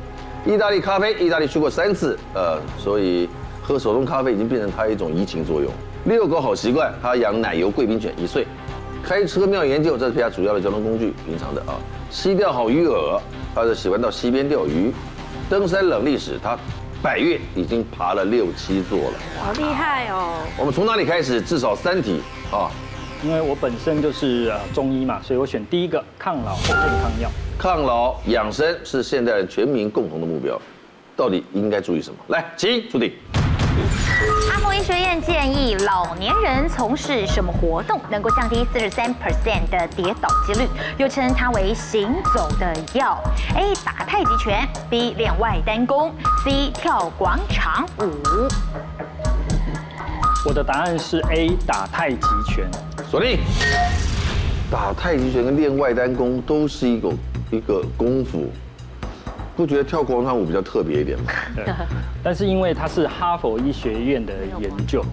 [0.46, 3.28] 意大利咖啡，意大利去过三次，呃，所以
[3.64, 5.72] 喝手冲咖啡已经变成他一种移情作用。
[6.06, 8.46] 遛狗好习惯，他养奶油贵宾犬一岁。
[9.02, 11.74] 开车妙研究，这是他主要的交通工具，平常的啊。
[12.12, 13.20] 溪钓好鱼饵，
[13.56, 14.94] 他是喜欢到溪边钓鱼。
[15.50, 16.56] 登山冷历史，他。
[17.08, 20.44] 百月已经爬了六七座了，好厉害哦！
[20.60, 21.42] 我们从哪里开始？
[21.42, 22.20] 至少三体
[22.52, 22.70] 啊！
[23.24, 27.32] 因为我本身就是呃中医嘛，所以我选第一个抗老健康药。
[27.58, 30.62] 抗老养生是现代人全民共同的目标，
[31.16, 32.18] 到底应该注意什么？
[32.28, 33.14] 来，请出题。
[34.52, 40.68] 阿莫医学院建议老年人从事什么活动能够降低四十三 percent 的跌倒几率？
[40.98, 43.22] 又称它为行走的药。
[43.56, 46.14] A 打太极拳，B 练外单功
[46.44, 48.48] ，C 跳广场舞。
[50.46, 52.70] 我的答案是 A 打太极拳。
[53.10, 53.40] 锁定。
[54.72, 57.10] 打太极拳跟练外单功都是一个
[57.52, 58.52] 一个功夫。
[59.58, 61.26] 不觉得跳广场舞比较特别一点吗？
[61.56, 61.66] 对。
[62.24, 64.32] 但是因为它是哈佛医学院的
[64.62, 65.04] 研究，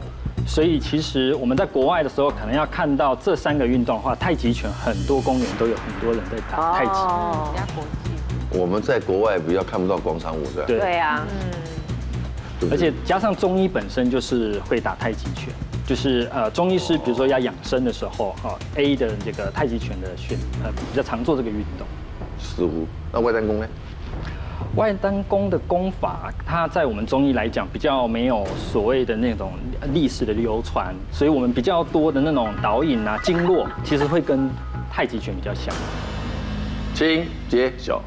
[0.46, 6.90] 所以其实我们在国外的时候，可能要看到这三个运动的话，太极拳很多公园都有很多人在打太极。
[6.92, 7.54] 哦。
[8.50, 10.64] 我们在国外比较看不到广场舞，是吧？
[10.66, 11.26] 对啊。
[12.60, 12.68] 嗯。
[12.70, 15.48] 而且加上中医本身就是会打太极拳，
[15.86, 21.86] 就是呃中医师比如说要养生的时候，哈 A 的这个太极拳的选呃比较常做这个运动。
[22.38, 22.86] 似乎。
[23.10, 23.66] 那外丹功呢？
[24.76, 29.52] 外丹功的功法，它在我们中医来讲比较没有所谓的那种
[29.92, 34.50] 历史的流传，所以我们比较多的那种导引啊、经络，其实会跟
[34.90, 35.72] 太极拳比较像。
[36.92, 38.02] 请揭晓。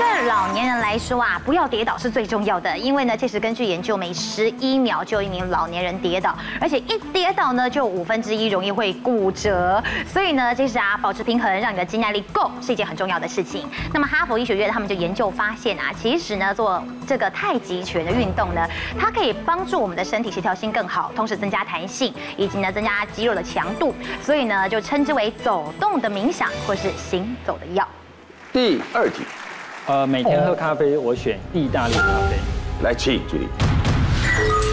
[0.00, 2.76] 对老年人来说啊，不要跌倒是最重要的。
[2.78, 9.82] 因为呢，其实根据研究，每十一秒就一名老年人跌倒，而且一跌倒呢，就五分之一容易会骨折。
[10.06, 13.68] 所以呢，其实啊，保持平衡，让你的肌耐力够，是一件很重要的事情。
[13.92, 18.66] 那么，哈佛医学院他们就研究发现啊，其实呢，做这个太极拳的运动呢，
[18.98, 23.94] 它可以帮助我们的身体协调性更好，同时增加弹性，以及呢，增加肌肉的强度。
[24.22, 27.86] 所以呢，就称之为走动的冥想，或是行走的药。
[28.50, 29.24] 第二题。
[29.90, 32.38] 呃，每天喝咖啡，我选意大利咖啡。
[32.84, 33.48] 来，请助理。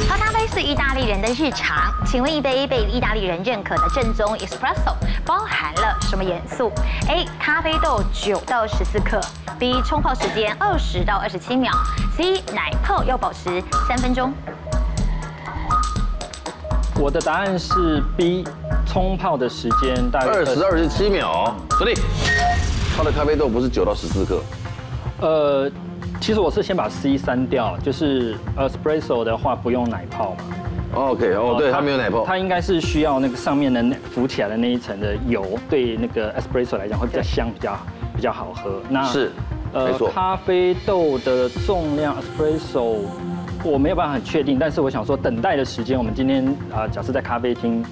[0.07, 4.93] 喝咖啡是意大利人的日常，请问一杯被意大利人认可的正宗 espresso
[5.25, 6.71] 包含了什么元素
[7.09, 7.25] ？A.
[7.39, 9.19] 咖啡豆九到十四克
[9.57, 9.81] ，B.
[9.81, 11.71] 冲泡时间二十到二十七秒
[12.15, 12.39] ，C.
[12.53, 14.31] 奶泡要保持三分钟。
[16.99, 18.47] 我的答案是 B.
[18.85, 21.55] 冲泡的时间大概二十二十七秒。
[21.71, 21.95] 助理，
[22.95, 24.43] 泡的咖啡豆不是九到十四克。
[25.19, 25.69] 呃，
[26.21, 30.37] 其实我是先把 C 删掉，就是 espresso 的话不用奶泡嘛。
[30.93, 32.23] OK，哦，对，它没有奶泡。
[32.23, 37.77] 它应该是需要那个上面的那浮起来的那一层的油，对那个 espresso 来讲会比较香，比较
[38.15, 38.79] 比较好喝。
[38.89, 39.31] 那是，
[39.73, 40.09] 没错。
[40.09, 42.99] 咖啡豆的重量 espresso
[43.63, 47.83] 我没有办法很确定，但是我想说等待的时间，我们今天啊，假设在咖啡厅，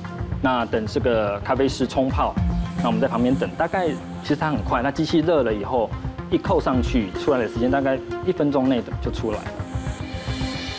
[0.43, 2.35] 那等这个咖啡师冲泡，
[2.83, 5.89] 那我们在旁边等，大概其实它很快，那机器热了以后。
[6.31, 9.45] 一扣上去，出来的时间大概一分钟内的就出来了。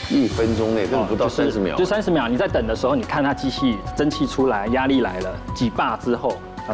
[0.08, 1.76] 一分钟内，根本不到三十秒。
[1.76, 6.36] 就三十秒，你在等的时候，你看它机器蒸汽出来，压力来了，几巴之后，
[6.68, 6.70] 啊，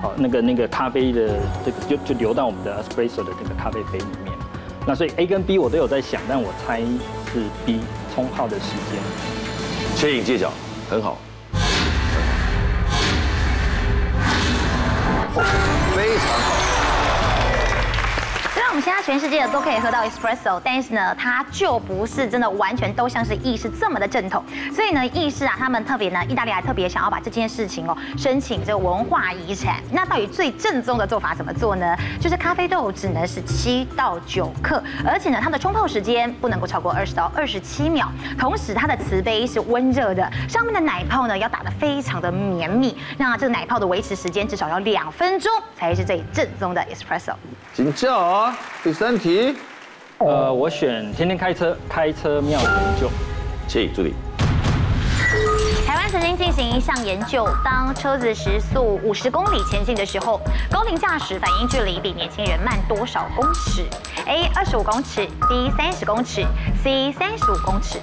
[0.00, 4.32] 好，那个那个咖啡的这个就就流到我们的 espresso 的这个咖啡杯里面。
[4.86, 6.80] 那所以 A 跟 B 我都有在想，但我猜
[7.32, 7.80] 是 B
[8.14, 9.00] 冲泡的时间。
[9.96, 10.52] 牵引技巧，
[10.88, 11.18] 很好。
[15.96, 16.59] 非常好。
[18.70, 24.44] 我们现在全世界都可以喝到 espresso，但是呢，它就不是真的完全都像是意式这么的正统。
[24.72, 29.82] 所以呢，意式啊，他们特别呢，意大利还特别想要把这件事情哦申请这个文化遗产。
[29.90, 31.96] 那到底最正宗的做法怎么做呢？
[32.20, 38.08] 就是咖啡豆只能是七到九克，而且呢，它的冲泡时间不能够超过二十到二十七秒。
[38.38, 42.96] 同时，它的瓷杯是温热的，上面的奶泡呢要打得非常的绵密。
[43.18, 47.34] 那这个奶泡的维持时间至少要两分钟才是最正宗的 espresso。
[47.74, 48.56] 请教啊。
[48.82, 49.54] 第三题，
[50.18, 53.10] 呃，我选天天开车，开车妙研究，
[53.68, 54.14] 请助理。
[55.86, 60.40] 台湾曾经进行一项研究，当车子时速五十公里前进的时候，
[60.70, 63.84] 高龄驾驶反应距离比年轻人慢多少公尺
[64.26, 66.44] ？A 二十五公尺，B 三十公尺
[66.82, 67.98] ，C 三十五公尺。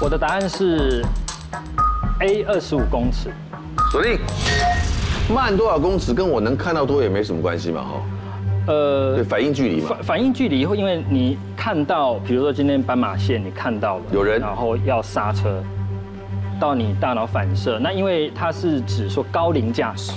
[0.00, 1.04] 我的答案是
[2.20, 3.32] A 二十五公尺。
[3.90, 4.20] 锁定。
[5.34, 8.02] 慢多少公尺跟我能看到多也没什么关系嘛，哈。
[8.66, 9.88] 呃，对，反应距离嘛。
[9.88, 15.62] 反反应距离会因为你看到，比如说今天斑马线你看到了有人，然后要刹车，
[16.58, 20.12] 到你大脑反射，那因为它是指说高龄驾驶，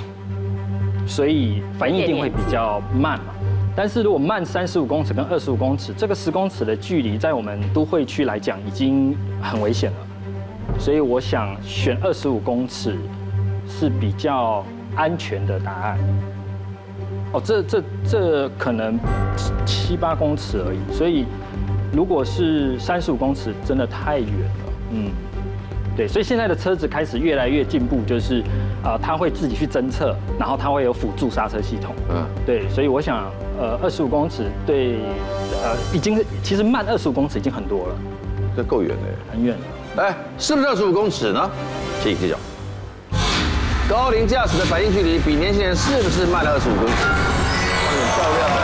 [1.06, 3.34] 所以反应一定会比较慢嘛。
[3.76, 9.98] 但是如果慢三十五公尺跟二十五公尺，这个十公尺的距离在我们都会区来讲已经很危险了，
[10.80, 12.98] 所以我想选二十五公尺
[13.68, 14.66] 是比较。
[14.96, 15.98] 安全的答案。
[17.34, 19.00] 哦，这这这可能
[19.66, 21.26] 七八公尺而已，所以
[21.94, 24.74] 如果是三十五公尺，真的太远了。
[24.92, 25.12] 嗯，
[25.96, 28.44] 对，所以现在的车子开始越来越进步，就是
[28.84, 31.96] 啊，它会自己去侦测，然后它会有辅助刹车系统。
[32.10, 34.98] 嗯，对，所以我想，呃，二十五公尺对，
[35.64, 37.96] 呃，已经其实慢二十五公尺已经很多了，
[38.58, 40.04] 这够远的，很远了。
[40.04, 41.50] 哎，是不是二十五公尺呢？
[42.04, 42.36] 请揭晓。
[43.92, 46.94] 高龄驾驶的反应距离比年轻人是不是慢了二十五公尺？
[46.94, 48.61] 很漂亮。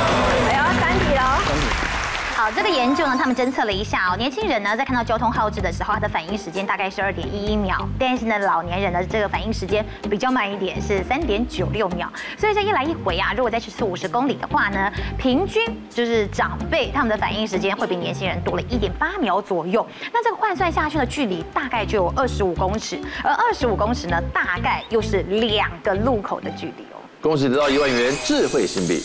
[2.47, 12.09] 好，这个研究呢，他们侦测了一下哦，年轻人呢在看到交通号志的时候，他的反应时间大概是二点一一秒，但是呢，老年人的这个反应时间比较慢一点，是三点九六秒。
[12.37, 19.85] 所以这一来一回啊，如果再时速五十公里的话呢，平均就是长辈他们的反应时间会比年轻人多了一点八秒左右。
[20.13, 27.03] 那这个换算下去的距离大概就有二十五公尺，而二十五公尺呢，大概又是两个路口的距离哦。
[27.21, 29.03] 恭喜得到一万元智慧新币，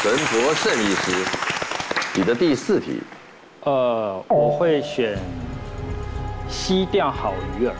[0.00, 1.10] 陈博胜医师，
[2.16, 3.02] 你的第四题，
[3.64, 5.18] 呃，我会选
[6.48, 7.72] 吸钓好鱼饵。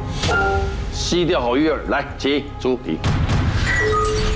[0.93, 2.99] 吸钓好鱼饵，来，请出题。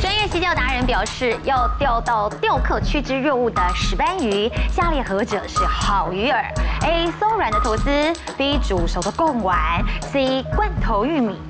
[0.00, 6.44] 专业吸钓达人表示，要钓到钓客趋之若鹜的石斑鱼，下列何者是好鱼饵
[6.86, 7.10] ？A.
[7.18, 7.90] 松软的吐司
[8.36, 8.56] ，B.
[8.58, 10.44] 煮熟的贡丸，C.
[10.54, 11.40] 罐头玉米。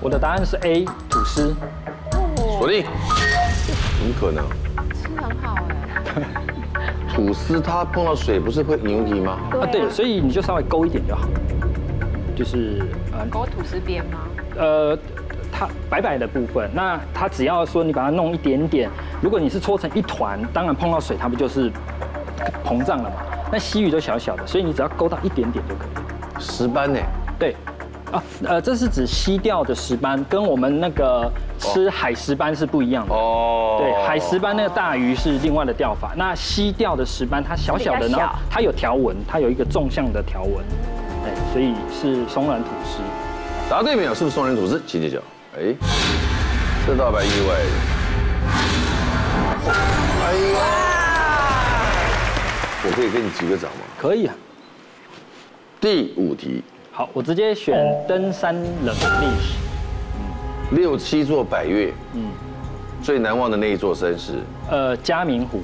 [0.00, 0.84] 我的答案是 A.
[1.10, 1.56] 吐司。
[2.56, 2.84] 锁定。
[2.84, 4.48] 怎么可能？
[4.94, 5.56] 吃很好
[6.14, 6.57] 哎。
[7.18, 9.40] 吐司它碰到水不是会凝体吗？
[9.50, 11.28] 啊，对，所以你就稍微勾一点就好。
[12.36, 12.80] 就是
[13.12, 14.20] 呃，勾吐司边吗？
[14.56, 14.96] 呃，
[15.50, 18.88] 它白白的部分，那它只要说你把它弄一点点，
[19.20, 21.72] 如果你是搓成一团，当然碰到水它不就是
[22.64, 23.16] 膨胀了嘛？
[23.50, 26.40] 那吸鱼都小小的，所以你只要勾到一点点就可以。
[26.40, 27.00] 石斑呢？
[27.36, 27.56] 对。
[28.10, 33.78] 啊，呃，这是指吸钓的石斑，跟我们那个吃海石斑是不一样的哦。
[33.80, 40.64] 对，海石斑那个大鱼是另外的钓法，那吸钓的石斑它小小的，然后它有条纹，它有一个纵向的条纹，
[41.24, 43.00] 哎，所以是松软吐司。
[43.68, 44.14] 答对没有？
[44.14, 44.82] 是不是松软吐司？
[44.86, 45.18] 请揭晓。
[45.58, 45.74] 哎，
[46.86, 47.70] 这倒蛮意外的。
[50.24, 50.60] 哎呀，
[52.86, 53.80] 我可以给你举个掌吗？
[53.98, 54.34] 可以啊。
[55.80, 56.64] 第五题。
[56.98, 59.54] 好，我直接选登山冷历史。
[60.16, 62.24] 嗯，六七座百岳，嗯，
[63.00, 64.32] 最难忘的那一座山是？
[64.68, 65.60] 呃，嘉明湖。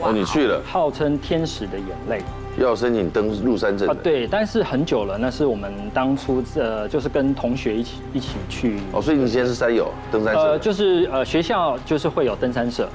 [0.00, 0.62] 哦，你去了。
[0.64, 2.22] 号称天使的眼泪。
[2.56, 3.88] 要申请登入山证。
[3.88, 8.78] 啊，对，但是很久了，那是我们当初呃，就是跟同学一起一起去。
[8.92, 10.40] 哦，所以你现在是山友，登山社。
[10.40, 12.88] 呃，就是呃，学校就是会有登山社，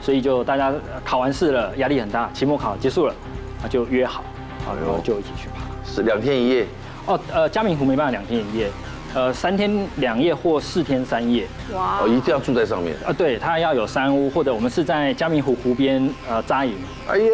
[0.00, 0.72] 所以就大家
[1.04, 3.14] 考完试了，压力很大，期末考结束了，
[3.60, 4.22] 那就约好，
[4.64, 5.64] 然后就一起去爬。
[5.84, 6.64] 是两天一夜。
[7.06, 8.70] 哦，呃，嘉明湖没办法两天一夜，
[9.14, 11.46] 呃，三天两夜或四天三夜。
[11.74, 12.00] 哇！
[12.02, 12.96] 哦，一定要住在上面。
[13.06, 16.74] 啊，对，它要有山屋，或者我们是在嘉明湖湖边呃扎营。
[17.08, 17.26] 哎呀，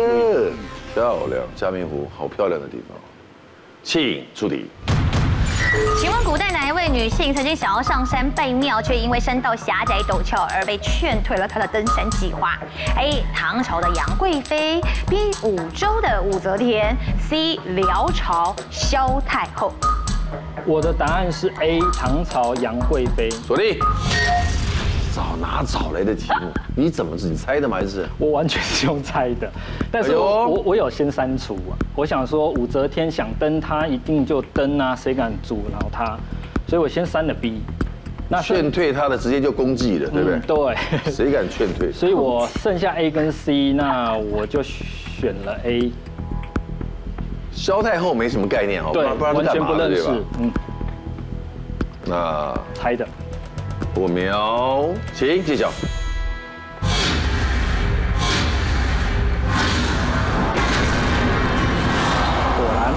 [0.92, 1.42] 漂亮！
[1.54, 2.98] 嘉明湖好漂亮的地方。
[3.82, 4.66] 请出题。
[6.00, 12.58] 请问古代哪一位女性曾经想要上山拜庙，却因为山道狭窄陡峭而被劝退了她的登山计划
[12.96, 13.22] ？A.
[13.34, 15.30] 唐朝的杨贵妃，B.
[15.42, 16.96] 武周的武则天
[17.28, 17.56] ，C.
[17.76, 19.72] 辽朝萧太后。
[20.66, 21.80] 我的答案是 A.
[21.92, 23.30] 唐朝杨贵妃。
[23.30, 23.78] 锁定。
[25.14, 26.48] 找哪找来的题目？
[26.76, 27.76] 你怎么自己猜的吗？
[27.78, 29.50] 还是我完全是用猜的，
[29.90, 31.72] 但是我我我有先删除啊。
[31.94, 36.18] 我想说武则天想登，他一定就登啊，谁敢阻挠他？
[36.66, 37.60] 所以我先删了 B。
[38.28, 40.38] 那劝退他的直接就攻绩了，对不对？
[40.40, 40.76] 对。
[41.10, 41.90] 谁敢劝退？
[41.92, 45.90] 所以我剩下 A 跟 C，那我就选了 A。
[47.50, 50.08] 萧太后没什么概念哦，对，完全不认识。
[50.38, 50.52] 嗯。
[52.06, 53.04] 那猜的。
[53.94, 55.70] 火苗，请揭晓。
[62.56, 62.94] 果然，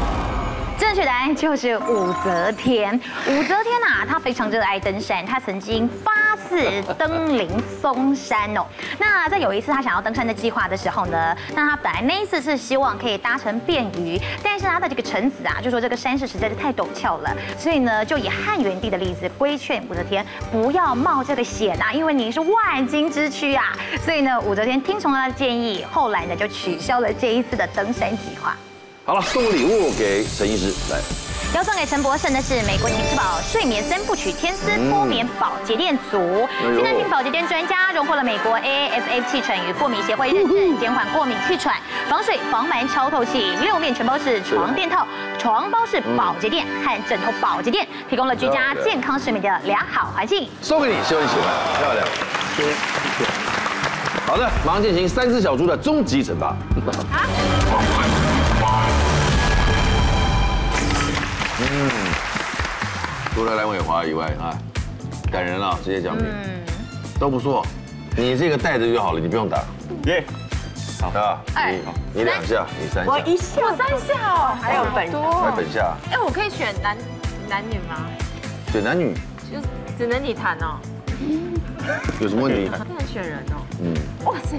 [0.78, 3.00] 正确答案就是武则天。
[3.28, 5.90] 武则天啊，她非常热爱登山，她曾经。
[6.58, 7.50] 是登临
[7.82, 8.66] 嵩山哦。
[9.00, 23.76] 那在有一次他想要登山的计划的时候呢，那他本来那一次是希望可以搭乘便鱼，但是他的这个臣子啊，就说这个山势实在是太陡峭了，所以呢就以汉元帝的例子规劝武则天不要冒这个险啊，因为你是万金之躯啊。
[24.04, 28.56] 所以呢，武则天听从了他的建议，后来呢就取消了这一次的登山计划。
[29.06, 31.33] 好了，送礼物给陈医师来。
[31.54, 41.76] 要送给陈博胜的是美国紧致宝睡眠三部曲天丝脱眠保洁垫组，现在听保洁垫专家荣获了美国 AAFA 气喘与过敏协会认证，减缓过敏气喘，
[42.10, 45.06] 防水防螨超透气，六面全包式床垫套，
[45.38, 50.50] 床包式保洁垫和枕头保洁垫，提供了居家健康睡眠的良好环境。
[50.60, 52.08] 送给你，希望你喜欢，漂亮，
[52.58, 52.70] 谢谢。
[54.26, 56.48] 好的，马上进行三只小猪的终极惩罚。
[57.12, 57.30] 啊
[61.62, 61.90] 嗯，
[63.34, 64.58] 除了蓝伟华以外啊，
[65.32, 66.26] 感人了这些奖品，
[67.20, 67.64] 都不错。
[68.18, 69.64] 你这个带着就好了，你不用打。
[70.06, 70.24] 耶，
[71.00, 71.40] 好的，
[71.70, 71.82] 你
[72.14, 75.96] 你两下，你三下，我一下，我三下哦，还有本多，还本下。
[76.12, 76.98] 哎，我可以选男
[77.48, 78.08] 男女吗？
[78.72, 79.14] 选男女，
[79.52, 79.60] 就
[79.98, 80.80] 只能你弹哦。
[82.20, 82.68] 有什么问题？
[82.84, 83.62] 不能选人哦。
[83.80, 83.94] 嗯。
[84.26, 84.58] 哇塞，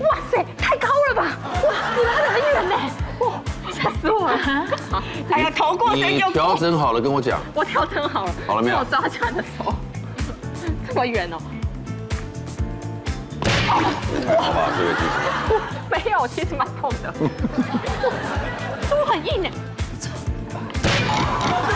[0.00, 1.14] 哇塞，太高了。
[1.14, 1.22] 吧？
[1.44, 2.63] 哇，你拉得很远
[5.30, 6.28] 哎呀，头过身就过。
[6.28, 7.40] 你调整好了跟我讲。
[7.54, 8.32] 我调整好了。
[8.46, 8.78] 好了没有？
[8.78, 9.74] 我抓起来的手，
[10.88, 11.38] 这么远哦。
[13.66, 13.80] 好
[14.52, 15.60] 吧，这个技术。
[15.90, 17.12] 没有，其实蛮痛的。
[18.88, 19.50] 猪很硬哎。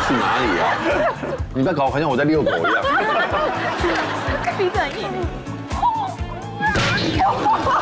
[0.06, 0.62] 去哪里啊？
[1.54, 2.82] 你不要搞好像我在遛狗一样。
[4.58, 5.08] 鼻子很硬。
[7.24, 7.30] 好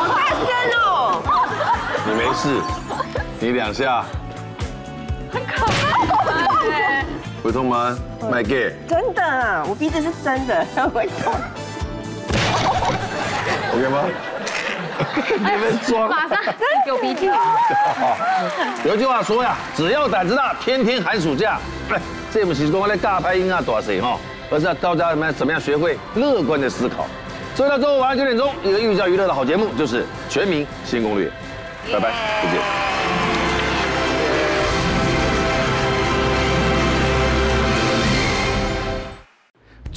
[0.08, 0.46] 大声
[0.80, 1.22] 哦！
[2.06, 2.60] 你没事，
[3.40, 4.04] 你两下。
[7.42, 7.96] 会痛吗？
[8.30, 8.74] 麦给。
[8.88, 11.32] 真的，我鼻子是真的会痛。
[13.72, 14.04] OK 吗？
[15.38, 16.08] 你们装。
[16.08, 16.38] 马上
[16.86, 17.30] 有鼻涕。
[18.84, 21.58] 有句话说呀，只要胆子大，天天寒暑假。
[21.90, 22.00] 哎，
[22.32, 24.18] 这不是说来尬拍音啊，多谁哈？
[24.50, 27.06] 而是要教大家怎么样学会乐观的思考。
[27.54, 31.28] 所以到周五晚上九点钟，一个寓教于乐的好节目就是《全民新攻略》。
[31.92, 32.12] 拜拜，
[32.42, 32.95] 再见。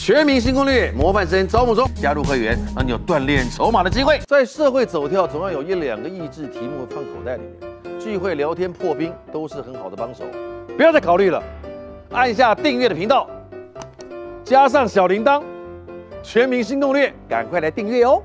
[0.10, 4.20] 全民新攻略模范生招募中，加入会员让你有锻炼筹码的机会。
[4.26, 10.24] 在社会走跳，总要有一两个益智题目放口袋里面，聚会聊天破冰都是很好的帮手。
[10.76, 11.44] 不要再考虑了，
[12.10, 13.30] 按下订阅的频道，
[14.44, 15.44] 加上小铃铛，
[16.24, 18.20] 全民新攻略，赶快来订阅哦。